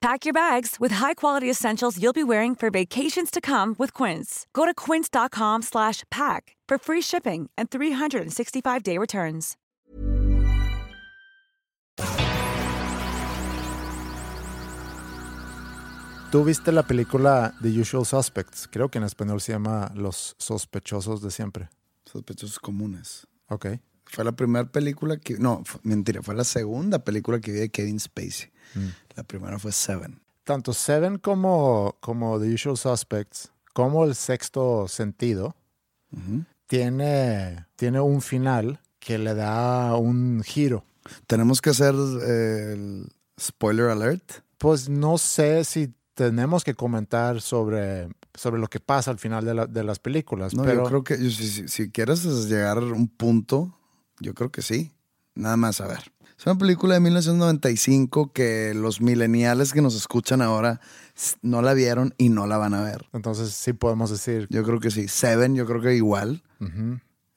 [0.00, 4.46] Pack your bags with high-quality essentials you'll be wearing for vacations to come with Quince.
[4.52, 9.56] Go to quince.com slash pack for free shipping and 365-day returns.
[16.30, 18.68] Tú viste la película The Usual Suspects.
[18.70, 21.70] Creo que en español se llama Los sospechosos de siempre.
[22.04, 23.26] Sospechosos comunes.
[23.48, 23.66] Ok.
[24.04, 25.38] Fue la primera película que.
[25.38, 28.50] No, fu- mentira, fue la segunda película que vi de Kevin Spacey.
[28.74, 28.88] Mm.
[29.18, 30.20] La primera fue Seven.
[30.44, 35.56] Tanto Seven como, como The Usual Suspects, como el sexto sentido,
[36.68, 40.84] tiene, tiene un final que le da un giro.
[41.26, 43.08] Tenemos que hacer eh, el
[43.40, 44.22] spoiler alert.
[44.56, 49.54] Pues no sé si tenemos que comentar sobre, sobre lo que pasa al final de,
[49.54, 53.08] la- de las películas, No, pero yo creo que si- si quieres llegar a un
[53.08, 53.74] punto,
[54.20, 54.92] yo creo que sí.
[55.34, 56.12] Nada más a ver.
[56.38, 60.80] Es una película de 1995 que los mileniales que nos escuchan ahora
[61.42, 63.06] no la vieron y no la van a ver.
[63.12, 65.08] entonces sí podemos decir, Yo creo que sí.
[65.08, 66.42] Seven, yo creo que igual.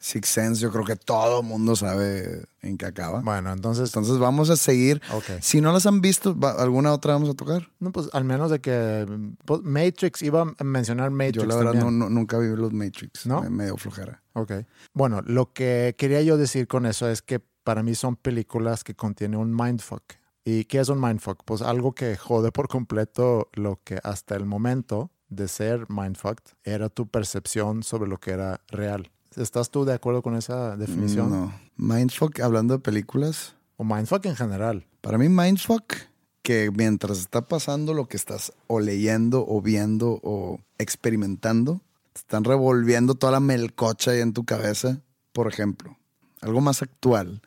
[0.03, 3.21] Six Sense, yo creo que todo mundo sabe en qué acaba.
[3.21, 4.99] bueno, entonces, Entonces vamos a seguir.
[5.41, 7.69] Si no las han visto, ¿alguna otra vamos a tocar?
[7.79, 9.05] no, pues al menos de que
[9.45, 13.25] pues, Matrix, iba a mencionar Matrix Yo la verdad no, no- nunca vi los Matrix.
[13.27, 13.41] ¿No?
[13.43, 14.21] Me, me dio flojera.
[14.33, 14.53] Ok.
[14.93, 18.95] Bueno, lo que quería yo decir con eso es que para mí son películas que
[18.95, 20.03] contienen un mindfuck.
[20.43, 21.43] ¿Y qué es un mindfuck?
[21.45, 26.89] Pues algo que jode por completo lo que hasta el momento de ser mindfucked era
[26.89, 29.11] tu percepción sobre lo que era real.
[29.35, 31.29] ¿Estás tú de acuerdo con esa definición?
[31.29, 31.53] No.
[31.77, 33.55] Mindfuck, hablando de películas.
[33.77, 34.85] O mindfuck en general.
[34.99, 35.93] Para mí, mindfuck,
[36.41, 41.81] que mientras está pasando lo que estás o leyendo o viendo o experimentando,
[42.13, 45.01] te están revolviendo toda la melcocha ahí en tu cabeza.
[45.31, 45.97] Por ejemplo,
[46.41, 47.41] algo más actual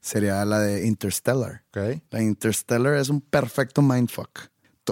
[0.00, 1.64] sería la de Interstellar.
[1.70, 2.02] Ok.
[2.10, 4.40] La Interstellar es un perfecto mindfuck.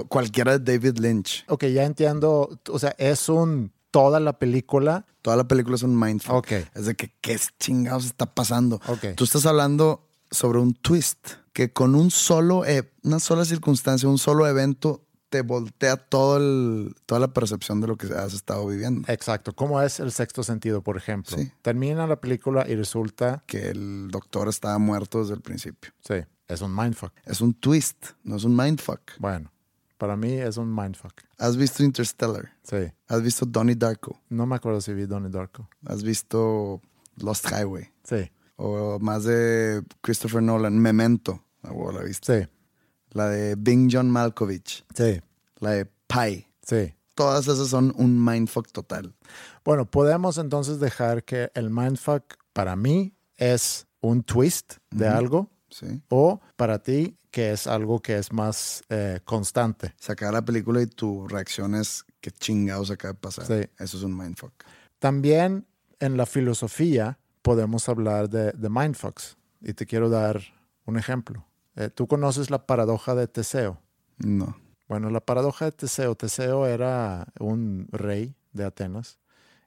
[0.09, 1.45] Cualquiera de David Lynch.
[1.47, 2.59] Ok, ya entiendo.
[2.69, 5.05] O sea, es un toda la película.
[5.21, 6.35] Toda la película es un mindfuck.
[6.35, 6.51] Ok.
[6.73, 8.81] Es de que, ¿qué chingados está pasando?
[8.87, 9.15] Ok.
[9.15, 14.17] Tú estás hablando sobre un twist que con un solo, e- una sola circunstancia, un
[14.17, 19.11] solo evento, te voltea todo el, toda la percepción de lo que has estado viviendo.
[19.11, 19.53] Exacto.
[19.53, 21.37] ¿Cómo es el sexto sentido, por ejemplo?
[21.37, 21.51] Sí.
[21.61, 25.91] Termina la película y resulta, Que el doctor estaba muerto desde el principio.
[26.07, 26.15] sí,
[26.47, 27.11] es un mindfuck.
[27.25, 29.01] Es un twist, no es un mindfuck.
[29.19, 29.51] Bueno,
[29.97, 31.13] para mí es un mindfuck.
[31.37, 32.53] ¿Has visto Interstellar?
[32.63, 32.91] Sí.
[33.07, 34.21] ¿Has visto Donnie Darko?
[34.29, 35.67] No me acuerdo si vi Donnie Darko.
[35.85, 36.81] ¿Has visto
[37.17, 37.91] Lost Highway?
[38.03, 41.43] Sí, O más de Christopher Nolan, Memento.
[41.63, 42.43] Ah, la viste.
[42.43, 42.49] sí,
[43.15, 44.85] La de Bing John Malkovich.
[44.93, 45.21] sí,
[45.59, 46.45] La de Pi.
[46.61, 46.93] sí.
[47.15, 49.15] Todas esas son un mindfuck total.
[49.63, 56.01] Bueno, podemos entonces dejar que el mindfuck para mí es un twist de algo ¿sí?
[56.09, 59.93] o para ti que es algo que es más eh, constante.
[59.97, 63.45] Sacar la película y tu reacción es que chingados acaba de pasar.
[63.45, 63.69] Sí.
[63.79, 64.51] Eso es un mindfuck.
[64.99, 65.65] También
[66.01, 70.41] en la filosofía podemos hablar de, de mindfucks y te quiero dar
[70.85, 71.45] un ejemplo.
[71.75, 73.79] Eh, Tú conoces la paradoja de Teseo.
[74.17, 74.57] No.
[74.87, 76.15] Bueno, la paradoja de Teseo.
[76.15, 79.19] Teseo era un rey de Atenas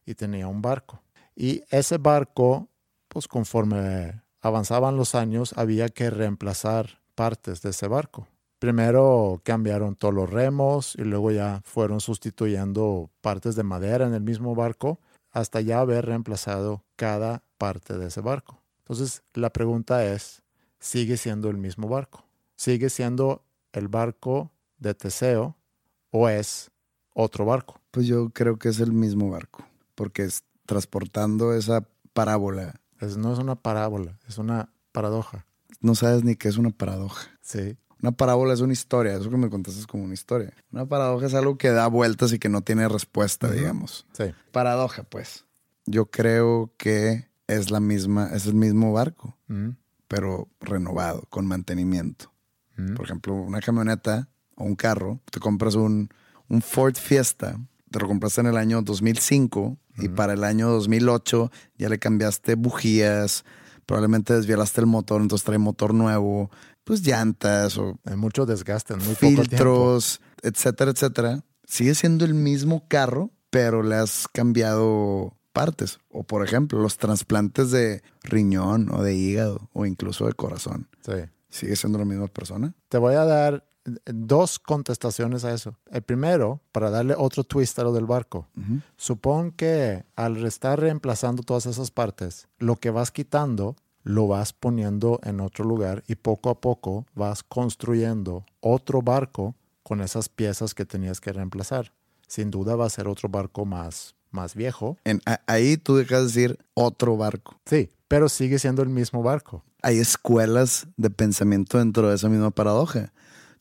[0.07, 1.03] y tenía un barco.
[1.35, 2.68] Y ese barco,
[3.09, 8.29] pues conforme avanzaban los años, había que reemplazar partes de ese barco.
[8.59, 14.23] Primero cambiaron todos los remos y luego ya fueron sustituyendo partes de madera en el
[14.23, 14.99] mismo barco
[15.31, 18.61] hasta ya haber reemplazado cada parte de ese barco.
[18.79, 20.42] Entonces, la pregunta es,
[20.79, 22.25] ¿sigue siendo el mismo barco?
[22.57, 25.57] ¿Sigue siendo el barco de Teseo
[26.11, 26.71] o es
[27.14, 27.81] otro barco?
[27.91, 29.64] Pues yo creo que es el mismo barco.
[29.95, 32.81] Porque es transportando esa parábola.
[33.01, 35.47] Es- no es una parábola, es una paradoja.
[35.81, 37.29] No sabes ni qué es una paradoja.
[37.41, 37.77] Sí.
[38.01, 40.53] Una parábola es una historia, eso que me contaste es como una historia.
[40.71, 44.07] Una paradoja es algo que da vueltas y que no tiene respuesta, digamos.
[44.12, 44.33] Sí.
[44.53, 45.45] Paradoja, pues.
[45.87, 49.37] Yo creo que es la misma, es el mismo barco,
[50.09, 52.33] pero renovado, con mantenimiento.
[52.77, 52.94] mm.
[52.94, 56.09] Por ejemplo, una camioneta o un carro, te compras un,
[56.49, 61.51] un Ford Fiesta, te lo compraste en el año 2005 y para el año 2008
[61.77, 63.44] ya le cambiaste bujías,
[63.87, 66.51] probablemente desvielaste el motor, entonces trae motor nuevo,
[66.85, 71.44] pues llantas o Hay mucho desgaste en muy poco filtros, etcétera, etcétera.
[71.64, 75.99] Sigue siendo el mismo carro, pero le has cambiado partes.
[76.09, 80.87] O por ejemplo, los trasplantes de riñón o de hígado o incluso de corazón.
[81.01, 81.25] Sí.
[81.49, 82.75] ¿Sigue siendo la misma persona?
[82.88, 83.64] Te voy a dar
[84.05, 85.75] dos contestaciones a eso.
[85.90, 88.47] El primero, para darle otro twist a lo del barco.
[88.97, 95.18] Supón que al estar reemplazando todas esas partes, lo que vas quitando lo vas poniendo
[95.25, 100.85] en otro lugar y poco a poco vas construyendo otro barco con esas piezas que
[100.85, 101.92] tenías que reemplazar.
[102.29, 104.96] Sin duda va a ser otro barco más, más viejo.
[105.05, 107.61] En, a- ahí tú dejas de decir otro barco.
[107.66, 109.64] Sí, pero sigue siendo el mismo barco.
[109.83, 113.12] Hay escuelas de pensamiento dentro de esa misma paradoja.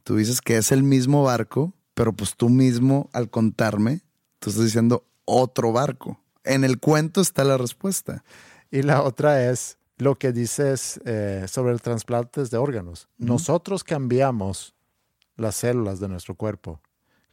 [0.03, 4.01] Tú dices que es el mismo barco, pero pues tú mismo al contarme,
[4.39, 6.19] tú estás diciendo otro barco.
[6.43, 8.23] En el cuento está la respuesta.
[8.71, 13.07] Y la otra es lo que dices eh, sobre el trasplantes de órganos.
[13.17, 14.73] Nosotros cambiamos
[15.35, 16.79] las células de nuestro cuerpo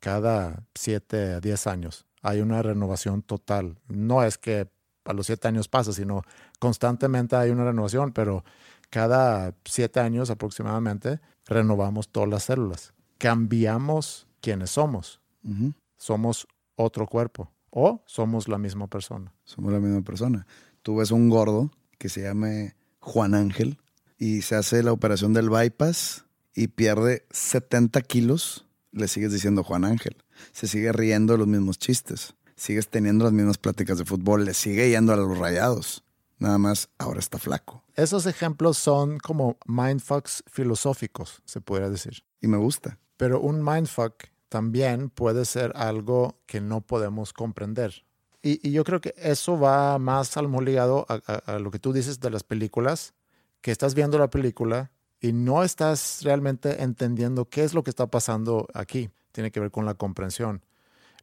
[0.00, 2.06] cada 7 a 10 años.
[2.24, 3.78] Hay una renovación total.
[3.86, 4.68] No es que
[5.04, 6.22] a los 7 años pasa, sino
[6.58, 8.44] constantemente hay una renovación, pero
[8.88, 12.94] cada 7 años aproximadamente renovamos todas las células.
[13.18, 15.20] Cambiamos quienes somos.
[15.44, 15.74] Ujú.
[15.98, 19.34] Somos otro cuerpo o somos la misma persona.
[19.44, 20.46] Somos la misma persona.
[20.80, 23.78] Tú ves un gordo que se llame Juan Ángel
[24.16, 28.63] y se hace la operación del bypass y pierde 70 kilos,
[28.94, 30.16] le sigues diciendo Juan Ángel.
[30.52, 32.34] Se sigue riendo de los mismos chistes.
[32.56, 34.44] Sigues teniendo las mismas pláticas de fútbol.
[34.44, 36.04] Le sigue yendo a los rayados.
[36.38, 37.84] Nada más, ahora está flaco.
[37.94, 42.24] Esos ejemplos son como mindfucks filosóficos, se podría decir.
[42.40, 42.98] Y me gusta.
[43.16, 44.14] Pero un mindfuck
[44.48, 48.04] también puede ser algo que no podemos comprender.
[48.42, 51.78] Y, y yo creo que eso va más al ligado a, a- a lo que
[51.78, 53.14] tú dices de las películas,
[53.60, 54.90] que estás viendo la película
[55.24, 59.08] y no estás realmente entendiendo qué es lo que está pasando aquí.
[59.32, 60.62] Tiene que ver con la comprensión.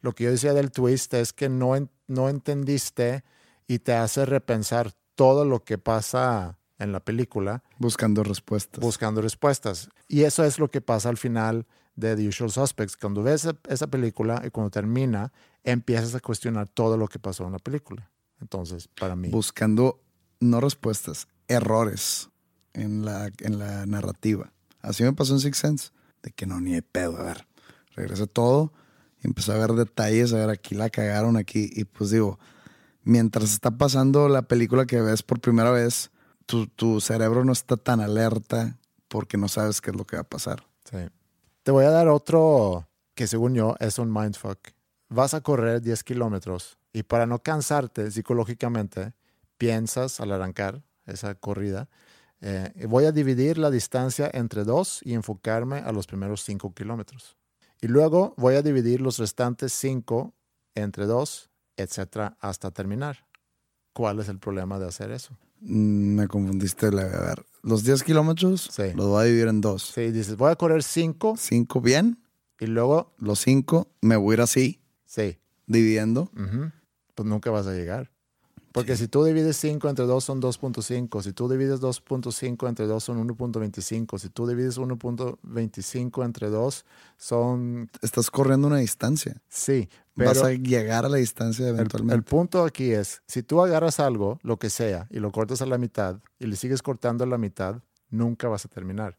[0.00, 1.74] Lo que yo decía del twist es que no,
[2.08, 3.22] no entendiste
[3.68, 8.80] y te hace repensar todo lo que pasa en la película Buscando respuestas.
[8.80, 9.88] buscando respuestas.
[10.08, 12.96] Y eso es lo que pasa al final de The Usual Suspects.
[12.96, 17.46] Cuando ves esa, esa película y cuando termina, empiezas a cuestionar todo lo que pasó
[17.46, 18.10] en la película.
[18.40, 20.00] Entonces, para mí, Buscando,
[20.40, 22.31] no respuestas, errores
[22.74, 24.52] en la, en la narrativa.
[24.80, 25.90] Así me pasó en Six Sense.
[26.22, 27.16] De que no, ni de pedo.
[27.18, 27.46] A ver,
[27.94, 28.72] regresé todo
[29.22, 30.32] y empecé a ver detalles.
[30.32, 31.70] A ver, aquí la cagaron, aquí.
[31.72, 32.38] Y pues digo,
[33.02, 36.10] mientras está pasando la película que ves por primera vez,
[36.46, 40.22] tu, tu cerebro no está tan alerta porque no sabes qué es lo que va
[40.22, 40.64] a pasar.
[40.90, 40.98] sí.
[41.62, 44.58] Te voy a dar otro que según yo es un mindfuck.
[45.08, 49.12] Vas a correr 10 kilómetros y para no cansarte psicológicamente,
[49.58, 51.88] piensas al arrancar esa corrida,
[52.42, 57.36] eh, voy a dividir la distancia entre dos y enfocarme a los primeros 5 kilómetros.
[57.80, 60.34] Y luego voy a dividir los restantes 5
[60.74, 63.26] entre dos, etcétera, hasta terminar.
[63.94, 65.36] ¿Cuál es el problema de hacer eso?
[65.60, 66.90] Mm, Me confundiste.
[66.90, 68.92] la- A ver, los 10 kilómetros Sí.
[68.94, 69.92] los voy a dividir en dos.
[69.94, 72.18] Si dices, voy a correr 5 Cinco bien,
[72.58, 76.30] y luego, los cinco me voy a ir así, sí, dividiendo.
[76.36, 76.70] ujú,
[77.14, 78.10] pues nunca vas a llegar.
[78.72, 83.04] Porque si tú divides 5 entre 2 son 2.5, si tú divides 2.5 entre 2
[83.04, 86.84] son 1.25, si tú divides 1.25 entre 2
[87.16, 89.40] son, Estás corriendo una distancia.
[89.48, 92.14] sí, pero Vas a llegar a la distancia el, eventualmente.
[92.16, 95.66] el punto aquí es, si tú agarras algo, lo que sea, y lo cortas a
[95.66, 99.18] la mitad y le sigues cortando a la mitad, nunca vas a terminar.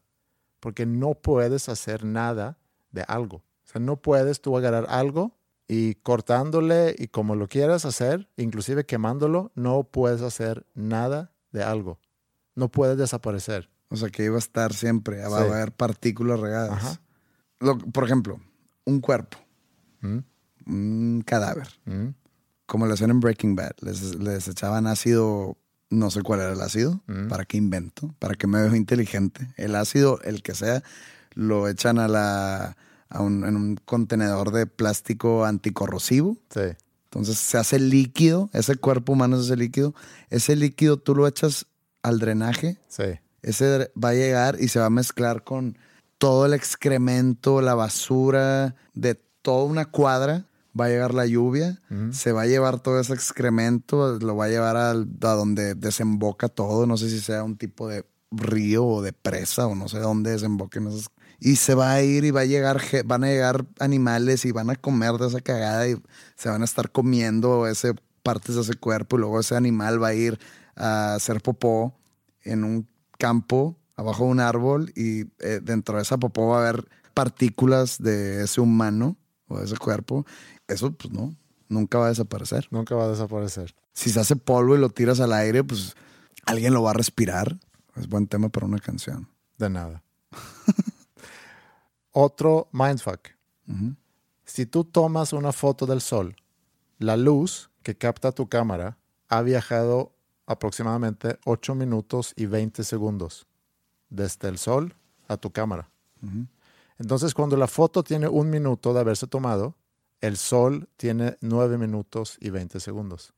[0.60, 2.58] Porque no puedes hacer nada
[2.92, 3.36] de algo.
[3.38, 5.36] O sea, no puedes tú agarrar algo
[5.68, 11.98] y cortándole y como lo quieras hacer, inclusive quemándolo, no puedes hacer nada de algo.
[12.54, 13.70] No puedes desaparecer.
[13.88, 15.20] O sea, que iba a estar siempre.
[15.22, 15.34] Va Sí.
[15.50, 16.72] a haber partículas regadas.
[16.72, 17.00] Ajá.
[17.60, 18.40] Lo- por ejemplo,
[18.84, 19.38] un cuerpo,
[20.00, 20.18] ¿Mm?
[20.66, 21.68] un cadáver.
[21.84, 22.08] ¿Mm?
[22.66, 23.72] Como lo hacían en Breaking Bad.
[23.80, 25.56] Les, les echaban ácido,
[25.90, 27.00] no sé cuál era el ácido.
[27.06, 27.28] Mm.
[27.28, 28.14] ¿Para qué invento?
[28.18, 29.52] ¿Para qué me veo inteligente?
[29.56, 30.82] El ácido, el que sea,
[31.34, 32.76] lo echan a la,
[33.08, 36.36] a un, en un contenedor de plástico anticorrosivo.
[36.50, 36.60] Sí.
[37.04, 39.94] Entonces se hace líquido, ese cuerpo humano es ese líquido.
[40.30, 41.66] Ese líquido tú lo echas
[42.02, 43.04] al drenaje, Sí.
[43.42, 45.78] ese va a llegar y se va a mezclar con
[46.18, 50.46] todo el excremento, la basura de toda una cuadra.
[50.78, 51.80] Va a llegar la lluvia,
[52.10, 56.48] se va a llevar todo ese excremento, lo va a llevar al- a donde desemboca
[56.48, 56.84] todo.
[56.86, 60.32] No sé si sea un tipo de río o de presa o no sé dónde
[60.32, 61.10] desemboquen esos.
[61.44, 64.70] Y se va a ir y va a llegar, van a llegar animales y van
[64.70, 66.02] a comer de esa cagada y
[66.36, 70.08] se van a estar comiendo ese, partes de ese cuerpo y luego ese animal va
[70.08, 70.40] a ir
[70.74, 71.94] a hacer popó
[72.44, 72.88] en un
[73.18, 78.02] campo abajo de un árbol y eh, dentro de esa popó va a haber partículas
[78.02, 80.24] de ese humano o de ese cuerpo.
[80.66, 81.36] Eso pues no,
[81.68, 82.68] nunca va a desaparecer.
[82.70, 83.74] Nunca va a desaparecer.
[83.92, 85.94] Si se hace polvo y lo tiras al aire, pues
[86.46, 87.58] alguien lo va a respirar.
[87.96, 89.28] Es buen tema para una canción.
[89.58, 90.02] De nada.
[92.16, 93.28] Otro mindfuck.
[94.44, 96.36] Si tú tomas una foto del sol,
[96.98, 98.96] la luz que capta tu cámara
[99.28, 100.12] ha viajado
[100.46, 103.48] aproximadamente 8 minutos y 20 segundos
[104.10, 104.94] desde el sol
[105.26, 105.90] a tu cámara.
[106.98, 109.74] Entonces, cuando la foto tiene un minuto de haberse tomado,
[110.20, 113.34] el sol tiene 9 minutos y 20 segundos.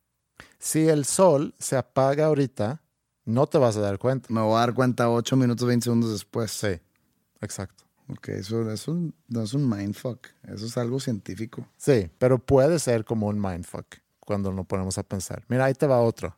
[0.58, 2.82] Si el sol se apaga ahorita,
[3.24, 4.28] no te vas a dar cuenta.
[4.30, 6.50] Me voy a dar cuenta 8 minutos 20 segundos después.
[6.50, 6.78] Sí,
[7.40, 7.85] exacto.
[8.08, 8.96] Ok, eso, eso
[9.28, 10.28] no es un mindfuck.
[10.44, 11.66] Eso es algo científico.
[11.76, 13.86] Sí, pero puede ser como un mindfuck
[14.20, 15.44] cuando nos ponemos a pensar.
[15.48, 16.36] Mira, ahí te va otro.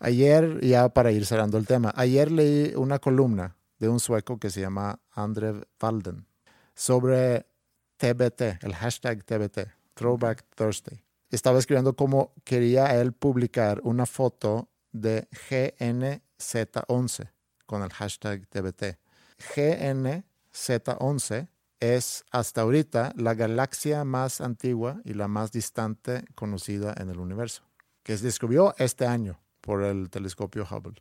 [0.00, 4.50] Ayer, ya para ir cerrando el tema, ayer leí una columna de un sueco que
[4.50, 6.26] se llama Andre Walden
[6.74, 7.46] sobre
[7.96, 11.02] TBT, el hashtag TBT, Throwback Thursday.
[11.30, 17.30] Estaba escribiendo cómo quería él publicar una foto de GNZ11
[17.66, 18.98] con el hashtag TBT.
[20.58, 21.48] GNZ11
[21.80, 27.62] es hasta ahorita la galaxia más antigua y la más distante conocida en el universo,
[28.02, 31.00] que se descubrió este año por el telescopio Hubble.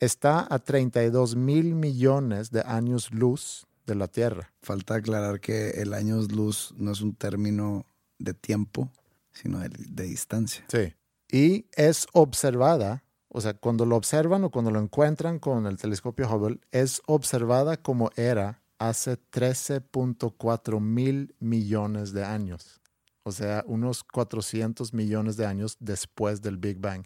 [0.00, 4.52] Está a 32 mil millones de años luz de la Tierra.
[4.62, 7.86] Falta aclarar que el año luz no es un término
[8.18, 8.90] de tiempo,
[9.32, 10.64] sino de, de distancia.
[10.68, 10.94] Sí.
[11.30, 16.28] Y es observada, o sea, cuando lo observan o cuando lo encuentran con el telescopio
[16.28, 22.80] Hubble, es observada como era hace 13.4 mil millones de años.
[23.22, 27.04] O sea, unos 400 millones de años después del Big Bang.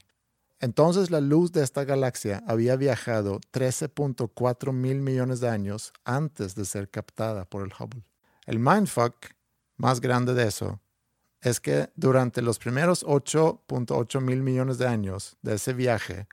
[0.60, 6.64] Entonces la luz de esta galaxia había viajado 13.4 mil millones de años antes de
[6.64, 8.02] ser captada por el Hubble.
[8.44, 9.14] El mindfuck
[9.76, 10.80] más grande de eso
[11.40, 16.26] es que durante los primeros 8.8 mil millones de años de ese viaje,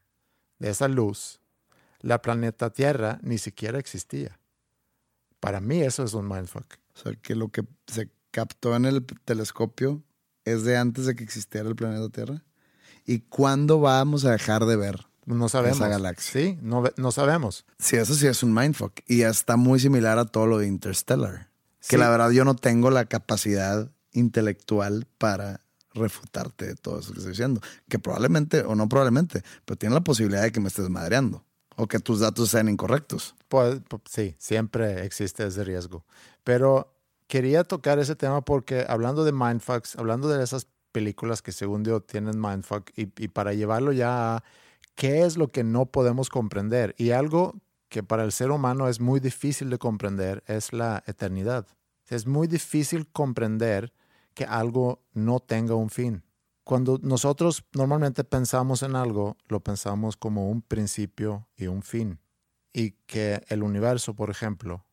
[0.58, 1.40] de esa luz,
[2.00, 4.40] la planeta Tierra ni siquiera existía.
[5.40, 6.66] Para mí eso es un mindfuck.
[6.96, 10.04] O sea, que lo que se captó en el telescopio
[10.44, 12.44] es de antes de que existiera el planeta Tierra.
[13.06, 15.06] ¿Y cuándo vamos a dejar de ver?
[15.26, 15.78] No sabemos.
[15.78, 16.42] Esa galaxia.
[16.42, 17.66] Sí, no, no sabemos.
[17.80, 19.00] Sí, eso sí es un mindfuck.
[19.08, 21.50] Y está muy similar a todo lo de Interstellar.
[21.80, 21.90] Sí.
[21.92, 25.62] Que la verdad yo no tengo la capacidad intelectual para
[25.94, 27.62] refutarte de todo eso que estoy diciendo.
[27.90, 31.44] Que probablemente, o no probablemente, pero tiene la posibilidad de que me estés madreando.
[31.76, 33.36] O que tus datos sean incorrectos.
[33.48, 36.06] Pues, pues, sí, siempre existe ese riesgo.
[36.44, 36.94] Pero
[37.28, 42.02] quería tocar ese tema porque hablando de mindfucks, hablando de esas películas que según yo
[42.02, 44.44] tienen mindfuck y, y para llevarlo ya a
[44.96, 47.56] qué es lo que no podemos comprender y algo
[47.90, 51.68] que para el ser humano es muy difícil de comprender es la eternidad.
[52.08, 53.94] Es muy difícil comprender
[54.34, 56.24] que algo no tenga un fin.
[56.66, 62.20] Cuando nosotros normalmente pensamos en algo, lo pensamos como un principio y un fin
[62.74, 64.84] y que el universo, por ejemplo,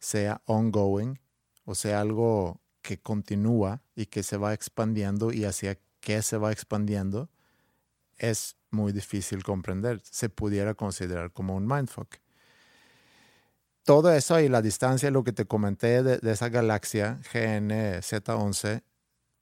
[0.00, 1.18] sea ongoing,
[1.64, 6.50] o sea, algo que continúa y que se va expandiendo y hacia qué se va
[6.50, 7.30] expandiendo,
[8.18, 10.00] es muy difícil comprender.
[10.02, 12.16] Se pudiera considerar como un mindfuck.
[13.84, 18.82] Todo eso y la distancia, lo que te comenté de, esa galaxia GNZ11,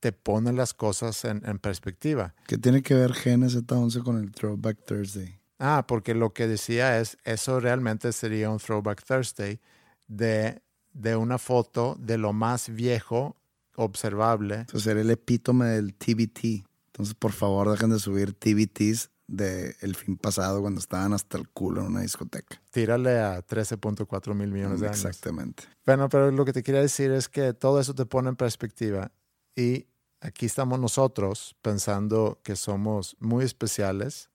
[0.00, 2.34] te pone las cosas en, en perspectiva.
[2.46, 5.38] ¿Qué tiene que ver GNZ11 con el Throwback Thursday?
[5.58, 9.60] Ah, porque lo que decía es, eso realmente sería un Throwback Thursday
[10.08, 10.62] de,
[10.94, 13.36] de una foto de lo más viejo
[13.76, 14.54] observable.
[14.54, 16.64] Entonces sería el epítome del TBT.
[16.86, 21.82] Entonces, por favor, dejen de subir TBTs del fin pasado cuando estaban hasta el culo
[21.82, 22.60] en una discoteca.
[22.70, 25.04] Tírale a 13.4 mil millones de años.
[25.04, 25.64] Exactamente.
[25.86, 29.12] Bueno, pero lo que te quería decir es que todo eso te pone en perspectiva
[29.56, 29.86] y
[30.20, 34.30] aquí estamos nosotros pensando que somos muy especiales,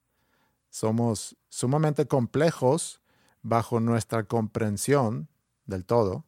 [0.70, 3.02] somos sumamente complejos
[3.42, 5.30] bajo nuestra comprensión
[5.66, 6.26] del todo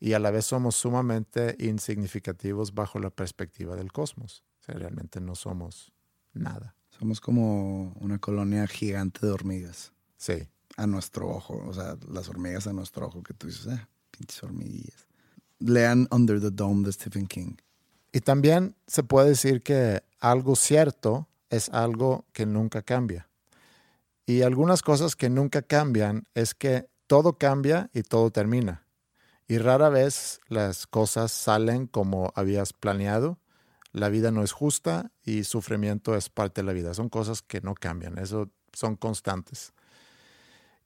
[0.00, 4.44] y a la vez somos sumamente insignificativos bajo la perspectiva del cosmos.
[4.60, 5.92] O sea, realmente no somos
[6.32, 6.74] nada.
[6.88, 11.64] Somos como una colonia gigante de hormigas Sí, a nuestro ojo.
[11.66, 15.06] O sea, las hormigas a nuestro ojo que tú dices, ah, Pinches hormiguillas.
[15.60, 17.56] Lean Under the Dome de Stephen King.
[18.12, 23.28] Y también se puede decir que algo cierto es algo que nunca cambia.
[24.26, 28.86] Y algunas cosas que nunca cambian es que todo cambia y todo termina.
[29.46, 33.38] Y rara vez las cosas salen como habías planeado.
[33.92, 36.92] La vida no es justa y sufrimiento es parte de la vida.
[36.92, 39.72] Son cosas que no cambian, eso son constantes.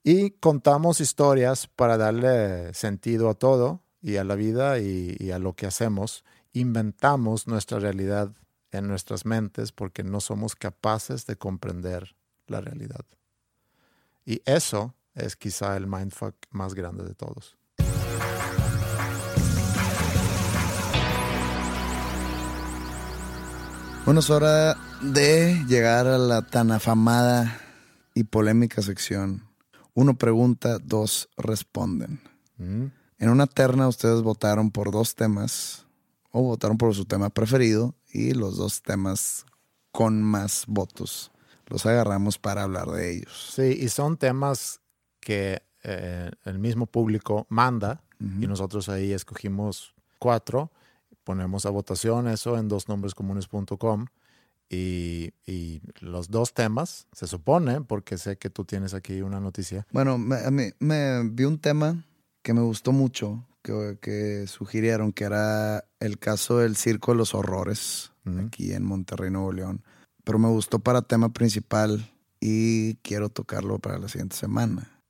[0.04, 5.40] Y contamos historias para darle sentido a todo y a la vida y, y a
[5.40, 6.24] lo que hacemos.
[6.54, 8.30] Inventamos nuestra realidad
[8.72, 12.14] en nuestras mentes porque no somos capaces de comprender
[12.46, 13.06] la realidad.
[14.26, 17.56] Y eso es quizá el mindfuck más grande de todos.
[24.04, 27.60] Bueno, es hora de llegar a la tan afamada
[28.14, 29.48] y polémica sección.
[29.94, 32.20] Uno pregunta, dos responden.
[32.58, 32.86] Mm.
[33.18, 35.81] En una terna ustedes votaron por dos temas
[36.32, 39.46] o votaron por su tema preferido y los dos temas
[39.92, 41.30] con más votos.
[41.66, 43.52] Los agarramos para hablar de ellos.
[43.54, 44.80] Sí, y son temas
[45.20, 48.02] que eh, el mismo público manda
[48.40, 50.70] y nosotros ahí escogimos cuatro,
[51.24, 54.06] ponemos a votación eso en dosnombrescomunes.com
[54.70, 59.86] y, y los dos temas, se supone, porque sé que tú tienes aquí una noticia.
[59.92, 62.04] Bueno, me, a mí- me vi un tema
[62.42, 67.34] que me gustó mucho, que, que sugirieron, que era el caso del Circo de los
[67.34, 68.12] Horrores,
[68.44, 69.82] aquí en Monterrey, Nuevo León.
[70.24, 75.00] Pero me gustó para tema principal y quiero tocarlo para la siguiente semana,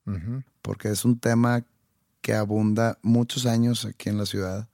[0.63, 1.65] porque es un tema
[2.21, 4.69] que abunda muchos años aquí en la ciudad.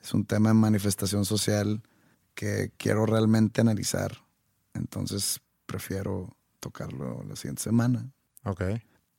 [0.00, 1.82] Es un tema de manifestación social
[2.34, 4.24] que quiero realmente analizar.
[4.74, 8.10] Entonces prefiero tocarlo la siguiente semana
[8.44, 8.62] Ok.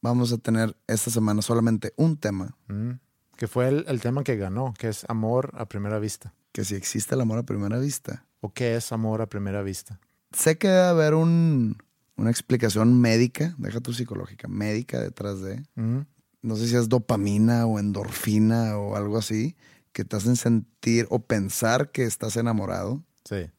[0.01, 2.91] vamos a tener esta semana solamente un tema, Mm.
[3.37, 6.33] Que fue el, el tema que ganó, que es amor a primera vista.
[6.51, 8.25] que si existe el amor a primera vista.
[8.41, 9.99] ¿O qué es amor a primera vista?
[10.31, 11.77] Sé que debe haber un,
[12.15, 17.79] una explicación médica, deja tu psicológica, médica detrás de, no sé si es dopamina o
[17.79, 19.55] endorfina o algo así,
[19.91, 23.03] que te hacen sentir o pensar que estás enamorado.
[23.23, 23.49] Sí.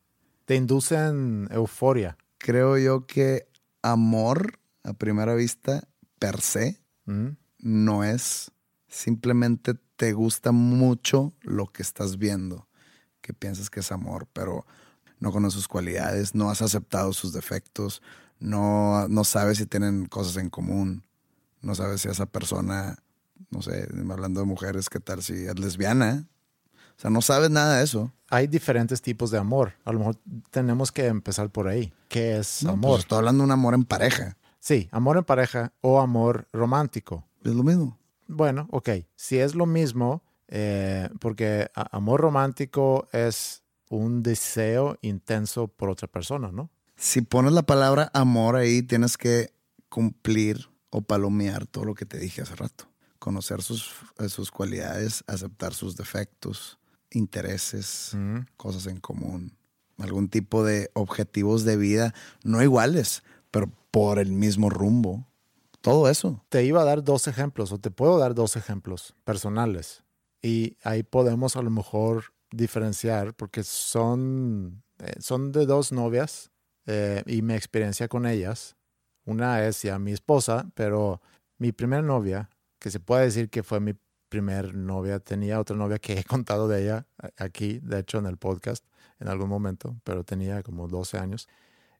[0.45, 2.17] Te inducen euforia.
[2.39, 3.49] Creo yo que
[3.83, 6.81] amor a primera vista per se
[7.59, 8.51] no es.
[8.89, 12.67] Simplemente te gusta mucho lo que estás viendo,
[13.21, 14.67] que piensas que es amor, pero
[15.21, 18.01] no conoces sus cualidades, no has aceptado sus defectos,
[18.41, 21.05] no, no sabes si tienen cosas en común,
[21.61, 22.97] no sabes si esa persona,
[23.51, 26.27] no sé, hablando de mujeres, qué tal si es lesbiana.
[26.97, 28.13] O sea, no sabes nada de eso.
[28.29, 29.75] Hay diferentes tipos de amor.
[29.85, 30.17] A lo mejor
[30.51, 31.93] tenemos que empezar por ahí.
[32.09, 32.91] ¿Qué es No, amor?
[32.93, 34.37] pues estoy hablando de un amor en pareja.
[34.59, 37.25] Sí, amor en pareja o amor romántico.
[37.45, 37.98] Es lo mismo.
[38.29, 38.91] Bueno, ok.
[39.17, 46.53] Si es lo mismo, eh, porque amor romántico es un deseo intenso por otra persona,
[46.53, 46.71] ¿no?
[46.97, 49.53] Si pones la palabra amor ahí, tienes que
[49.89, 52.85] cumplir o palomear todo lo que te dije hace rato.
[53.19, 56.79] Conocer sus, eh, sus cualidades, aceptar sus defectos,
[57.11, 58.41] intereses, Mm.
[58.57, 59.57] cosas en común,
[59.99, 62.15] algún tipo de objetivos de vida,
[62.45, 65.27] no iguales, pero por el mismo rumbo.
[65.89, 66.45] Todo eso.
[66.51, 70.05] Te iba a dar dos ejemplos, o te puedo dar dos ejemplos personales.
[70.43, 76.51] Y ahí podemos a lo mejor diferenciar, porque son, eh, son de dos novias
[76.85, 78.77] eh, y mi experiencia con ellas.
[79.25, 81.23] Una es ya mi esposa, pero
[81.57, 83.95] mi primera novia, que se puede decir que fue mi
[84.29, 87.07] primer novia, tenía otra novia que he contado de ella
[87.39, 88.85] aquí, de hecho en el podcast
[89.21, 91.49] en algún momento, pero tenía como 12 años.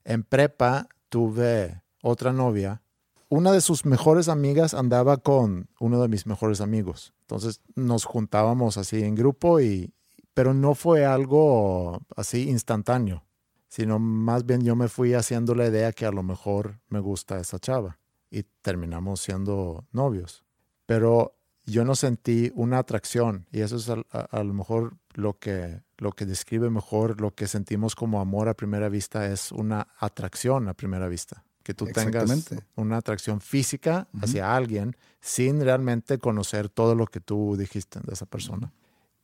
[0.03, 2.83] En prepa tuve otra novia.
[3.31, 7.13] Una de sus mejores amigas andaba con uno de mis mejores amigos.
[7.21, 9.93] Entonces nos juntábamos así en grupo y
[10.33, 13.23] pero no fue algo así instantáneo,
[13.67, 17.39] sino más bien yo me fui haciendo la idea que a lo mejor me gusta
[17.39, 17.99] esa chava
[18.31, 20.43] y terminamos siendo novios.
[20.87, 26.13] Pero yo no sentí una atracción y eso es a, lo mejor lo que, lo
[26.13, 30.73] que describe mejor lo que sentimos como amor a primera vista es una atracción a
[30.73, 31.43] primera vista.
[31.63, 37.55] Que tú tengas una atracción física hacia alguien sin realmente conocer todo lo que tú
[37.57, 38.71] dijiste de esa persona.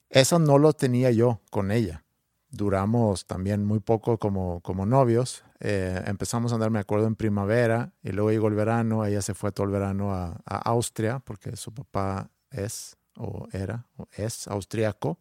[0.09, 2.03] Eso no lo tenía yo con ella.
[2.49, 5.43] Duramos también muy poco como, como novios.
[5.59, 9.05] Eh, empezamos a andar, me acuerdo, en primavera y luego llegó el verano.
[9.05, 13.88] Ella se fue todo el verano a, a Austria porque su papá es o era
[13.97, 15.17] o es austriaco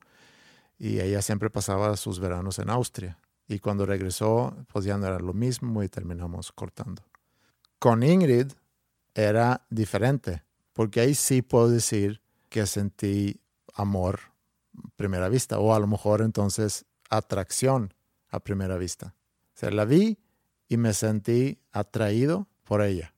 [0.78, 3.18] y ella siempre pasaba sus veranos en Austria.
[3.46, 7.02] Y cuando regresó, pues ya no era lo mismo y terminamos cortando.
[7.78, 8.52] Con Ingrid
[9.14, 10.42] era diferente,
[10.72, 13.40] porque ahí sí puedo decir que sentí
[13.74, 14.20] amor
[14.76, 17.92] a primera vista o a lo mejor entonces atracción
[18.30, 19.14] a primera vista.
[19.54, 20.18] O sea, la vi
[20.68, 23.14] y me sentí atraído por ella.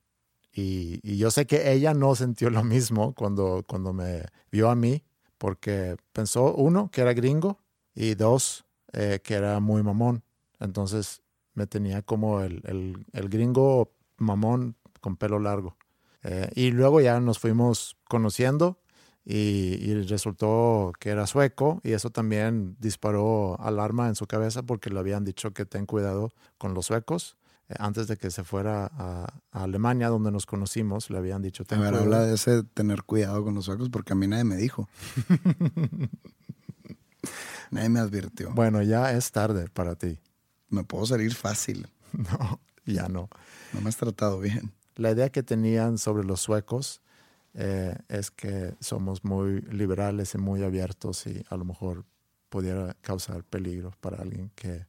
[0.52, 4.74] Y, y, yo sé que ella no sintió lo mismo cuando, cuando me vio a
[4.74, 5.02] mí,
[5.38, 7.58] porque pensó, uno, que era gringo
[7.94, 8.65] y dos,
[8.96, 10.22] eh, que era muy mamón.
[10.58, 11.22] Entonces
[11.54, 15.76] me tenía como el, el, el gringo mamón con pelo largo.
[16.22, 18.80] Eh, y luego ya nos fuimos conociendo
[19.24, 24.88] y, y, resultó que era sueco y eso también disparó alarma en su cabeza porque
[24.88, 27.36] le habían dicho que ten cuidado con los suecos.
[27.68, 31.64] Eh, antes de que se fuera a, a, Alemania, donde nos conocimos, le habían dicho...
[31.64, 32.04] Ten a ver, cuidado.
[32.04, 34.88] habla de ese tener cuidado con los suecos porque a mí nadie me dijo.
[37.70, 38.52] nadie me advirtió.
[38.52, 40.18] Bueno, ya es tarde para ti.
[40.68, 41.88] Me puedo salir fácil.
[42.12, 43.28] No, ya no.
[43.74, 44.72] No me has tratado bien.
[44.94, 47.02] La idea que tenían sobre los suecos
[47.52, 52.06] eh, es que somos muy liberales y muy abiertos y a lo mejor
[52.48, 54.86] pudiera causar peligro para alguien que,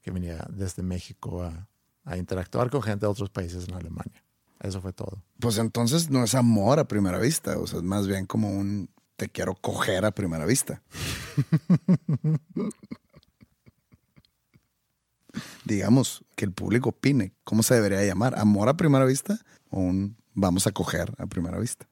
[0.00, 1.68] que viniera desde México a,
[2.04, 4.24] a, interactuar con gente de otros países en Alemania.
[4.60, 5.22] Eso fue todo.
[5.40, 8.88] Pues entonces no es amor a primera vista, o sea, es más bien como un
[9.16, 10.82] te quiero coger a primera vista.
[15.64, 19.38] Digamos que el público opine cómo se debería llamar, amor a primera vista
[19.70, 21.88] o un vamos a coger a primera vista.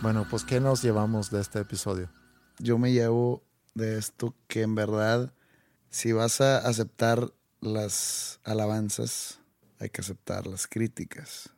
[0.00, 2.08] Bueno, pues ¿qué nos llevamos de este episodio?
[2.60, 3.42] Yo me llevo
[3.74, 5.34] de esto que en verdad,
[5.90, 9.40] si vas a aceptar las alabanzas,
[9.78, 11.50] hay que aceptar las críticas.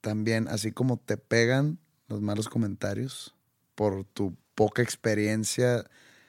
[0.00, 3.34] También, así como te pegan los malos comentarios
[3.74, 5.84] por tu poca experiencia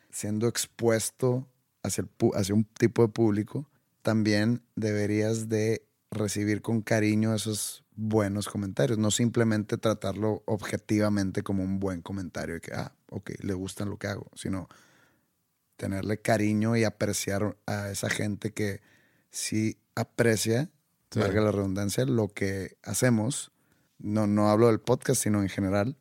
[0.09, 1.47] siendo expuesto
[1.83, 3.69] hacia, el, hacia un tipo de público,
[4.01, 11.79] también deberías de recibir con cariño esos buenos comentarios, no simplemente tratarlo objetivamente como un
[11.79, 14.69] buen comentario de que, ah, ok, le gusta lo que hago, sino
[15.75, 18.81] tenerle cariño y apreciar a esa gente que
[19.29, 20.69] sí aprecia,
[21.17, 21.27] sí.
[21.27, 23.51] valga la redundancia, lo que hacemos.
[23.99, 25.97] No, no hablo del podcast, sino en general.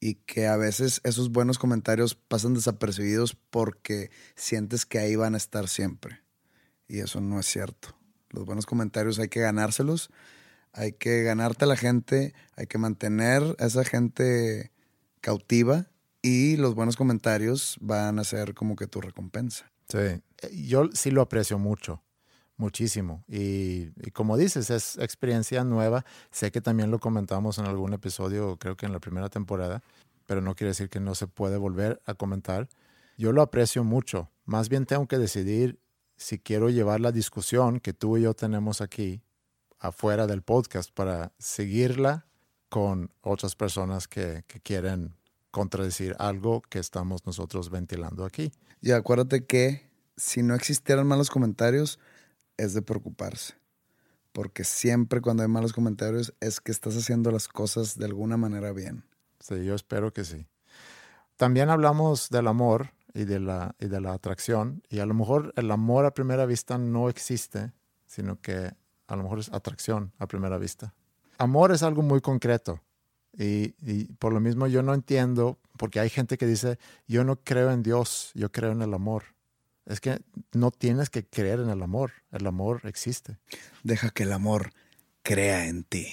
[0.00, 5.38] Y que a veces esos buenos comentarios pasan desapercibidos porque sientes que ahí van a
[5.38, 6.20] estar siempre.
[6.86, 7.96] Y eso no es cierto.
[8.30, 10.10] Los buenos comentarios hay que ganárselos,
[10.72, 14.70] hay que ganarte a la gente, hay que mantener a esa gente
[15.20, 15.88] cautiva
[16.22, 19.72] y los buenos comentarios van a ser como que tu recompensa.
[19.88, 22.02] Sí, yo sí lo aprecio mucho,
[22.58, 23.24] muchísimo.
[23.26, 26.04] Y, como dices, es experiencia nueva.
[26.30, 29.82] Sé que también lo comentamos en algún episodio, creo que en la primera temporada,
[30.26, 32.68] pero no quiere decir que no se puede volver a comentar.
[33.16, 34.30] Yo lo aprecio mucho.
[34.44, 35.80] Más bien tengo que decidir
[36.16, 39.22] si quiero llevar la discusión que tú y yo tenemos aquí
[39.78, 42.26] afuera del podcast para seguirla
[42.68, 45.14] con otras personas que quieren
[45.50, 48.52] contradecir algo que estamos nosotros ventilando aquí.
[48.80, 51.98] Y acuérdate que si no existieran malos comentarios,
[52.58, 53.54] es de preocuparse.
[54.32, 58.72] Porque siempre cuando hay malos comentarios es que estás haciendo las cosas de alguna manera
[58.72, 59.04] bien.
[59.40, 60.46] Sí, yo espero que sí.
[61.36, 64.82] También hablamos del amor y de la, y de la atracción.
[64.90, 67.72] Y a lo mejor el amor a primera vista no existe,
[68.06, 68.72] sino que
[69.06, 70.94] a lo mejor es atracción a primera vista.
[71.38, 72.80] Amor es algo muy concreto.
[73.36, 77.36] Y, y, por lo mismo yo no entiendo, porque hay gente que dice, yo no
[77.36, 79.22] creo en Dios, yo creo en el amor.
[79.88, 80.20] Es que
[80.52, 83.38] no tienes que creer en el amor, el amor existe.
[83.82, 84.70] Deja que el amor
[85.22, 86.06] crea en ti.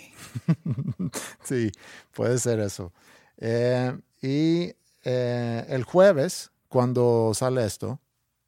[1.44, 1.72] sí,
[2.14, 2.94] puede ser eso.
[3.38, 4.74] Eh, y
[5.04, 8.00] eh, el jueves, cuando sale esto,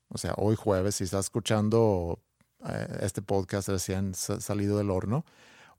[0.08, 2.20] o sea, hoy jueves, si estás escuchando
[2.66, 5.26] eh, este podcast recién salido del horno,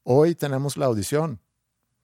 [0.02, 1.40] hoy tenemos la audición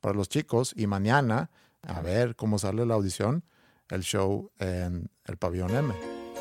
[0.01, 1.51] para los chicos y mañana,
[1.83, 3.45] a ver cómo sale la audición,
[3.91, 5.95] el show en el pabellón M.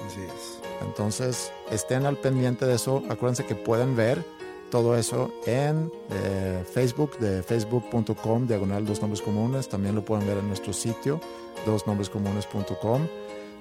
[0.06, 0.73] Así es.
[0.86, 3.04] Entonces, estén al pendiente de eso.
[3.10, 4.24] Acuérdense que pueden ver
[4.70, 9.70] todo eso en eh, Facebook, de facebook.com, diagonal dos nombres comunes.
[9.70, 11.22] También lo pueden ver en nuestro sitio,
[11.66, 13.08] dosnombrescomunes.com.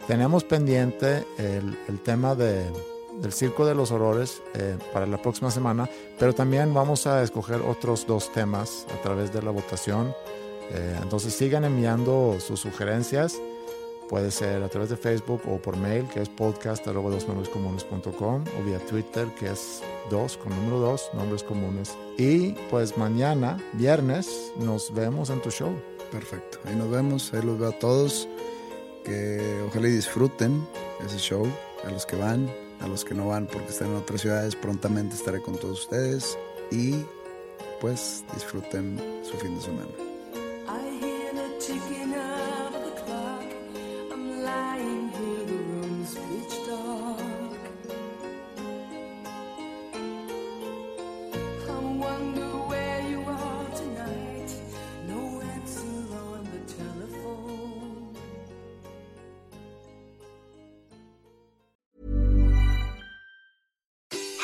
[0.06, 2.64] Tenemos pendiente el, tema de,
[3.20, 7.60] del Circo de los Horrores eh, para la próxima semana, pero también vamos a escoger
[7.60, 10.14] otros dos temas a través de la votación.
[10.70, 13.38] Eh, entonces sigan enviando sus sugerencias.
[14.12, 19.26] Puede ser a través de Facebook o por mail, que es podcast o vía Twitter,
[19.40, 21.96] que es dos con número dos, nombres comunes.
[22.18, 25.72] Y pues mañana, viernes, nos vemos en tu show.
[26.10, 26.58] Perfecto.
[26.66, 28.28] Ahí nos vemos, ahí los veo a todos.
[29.02, 30.62] Que ojalá disfruten
[31.02, 31.46] ese show,
[31.82, 32.50] a los que van,
[32.82, 36.36] a los que no van porque están en otras ciudades, prontamente estaré con todos ustedes.
[36.70, 36.96] Y
[37.70, 40.11] después disfruten su fin de semana.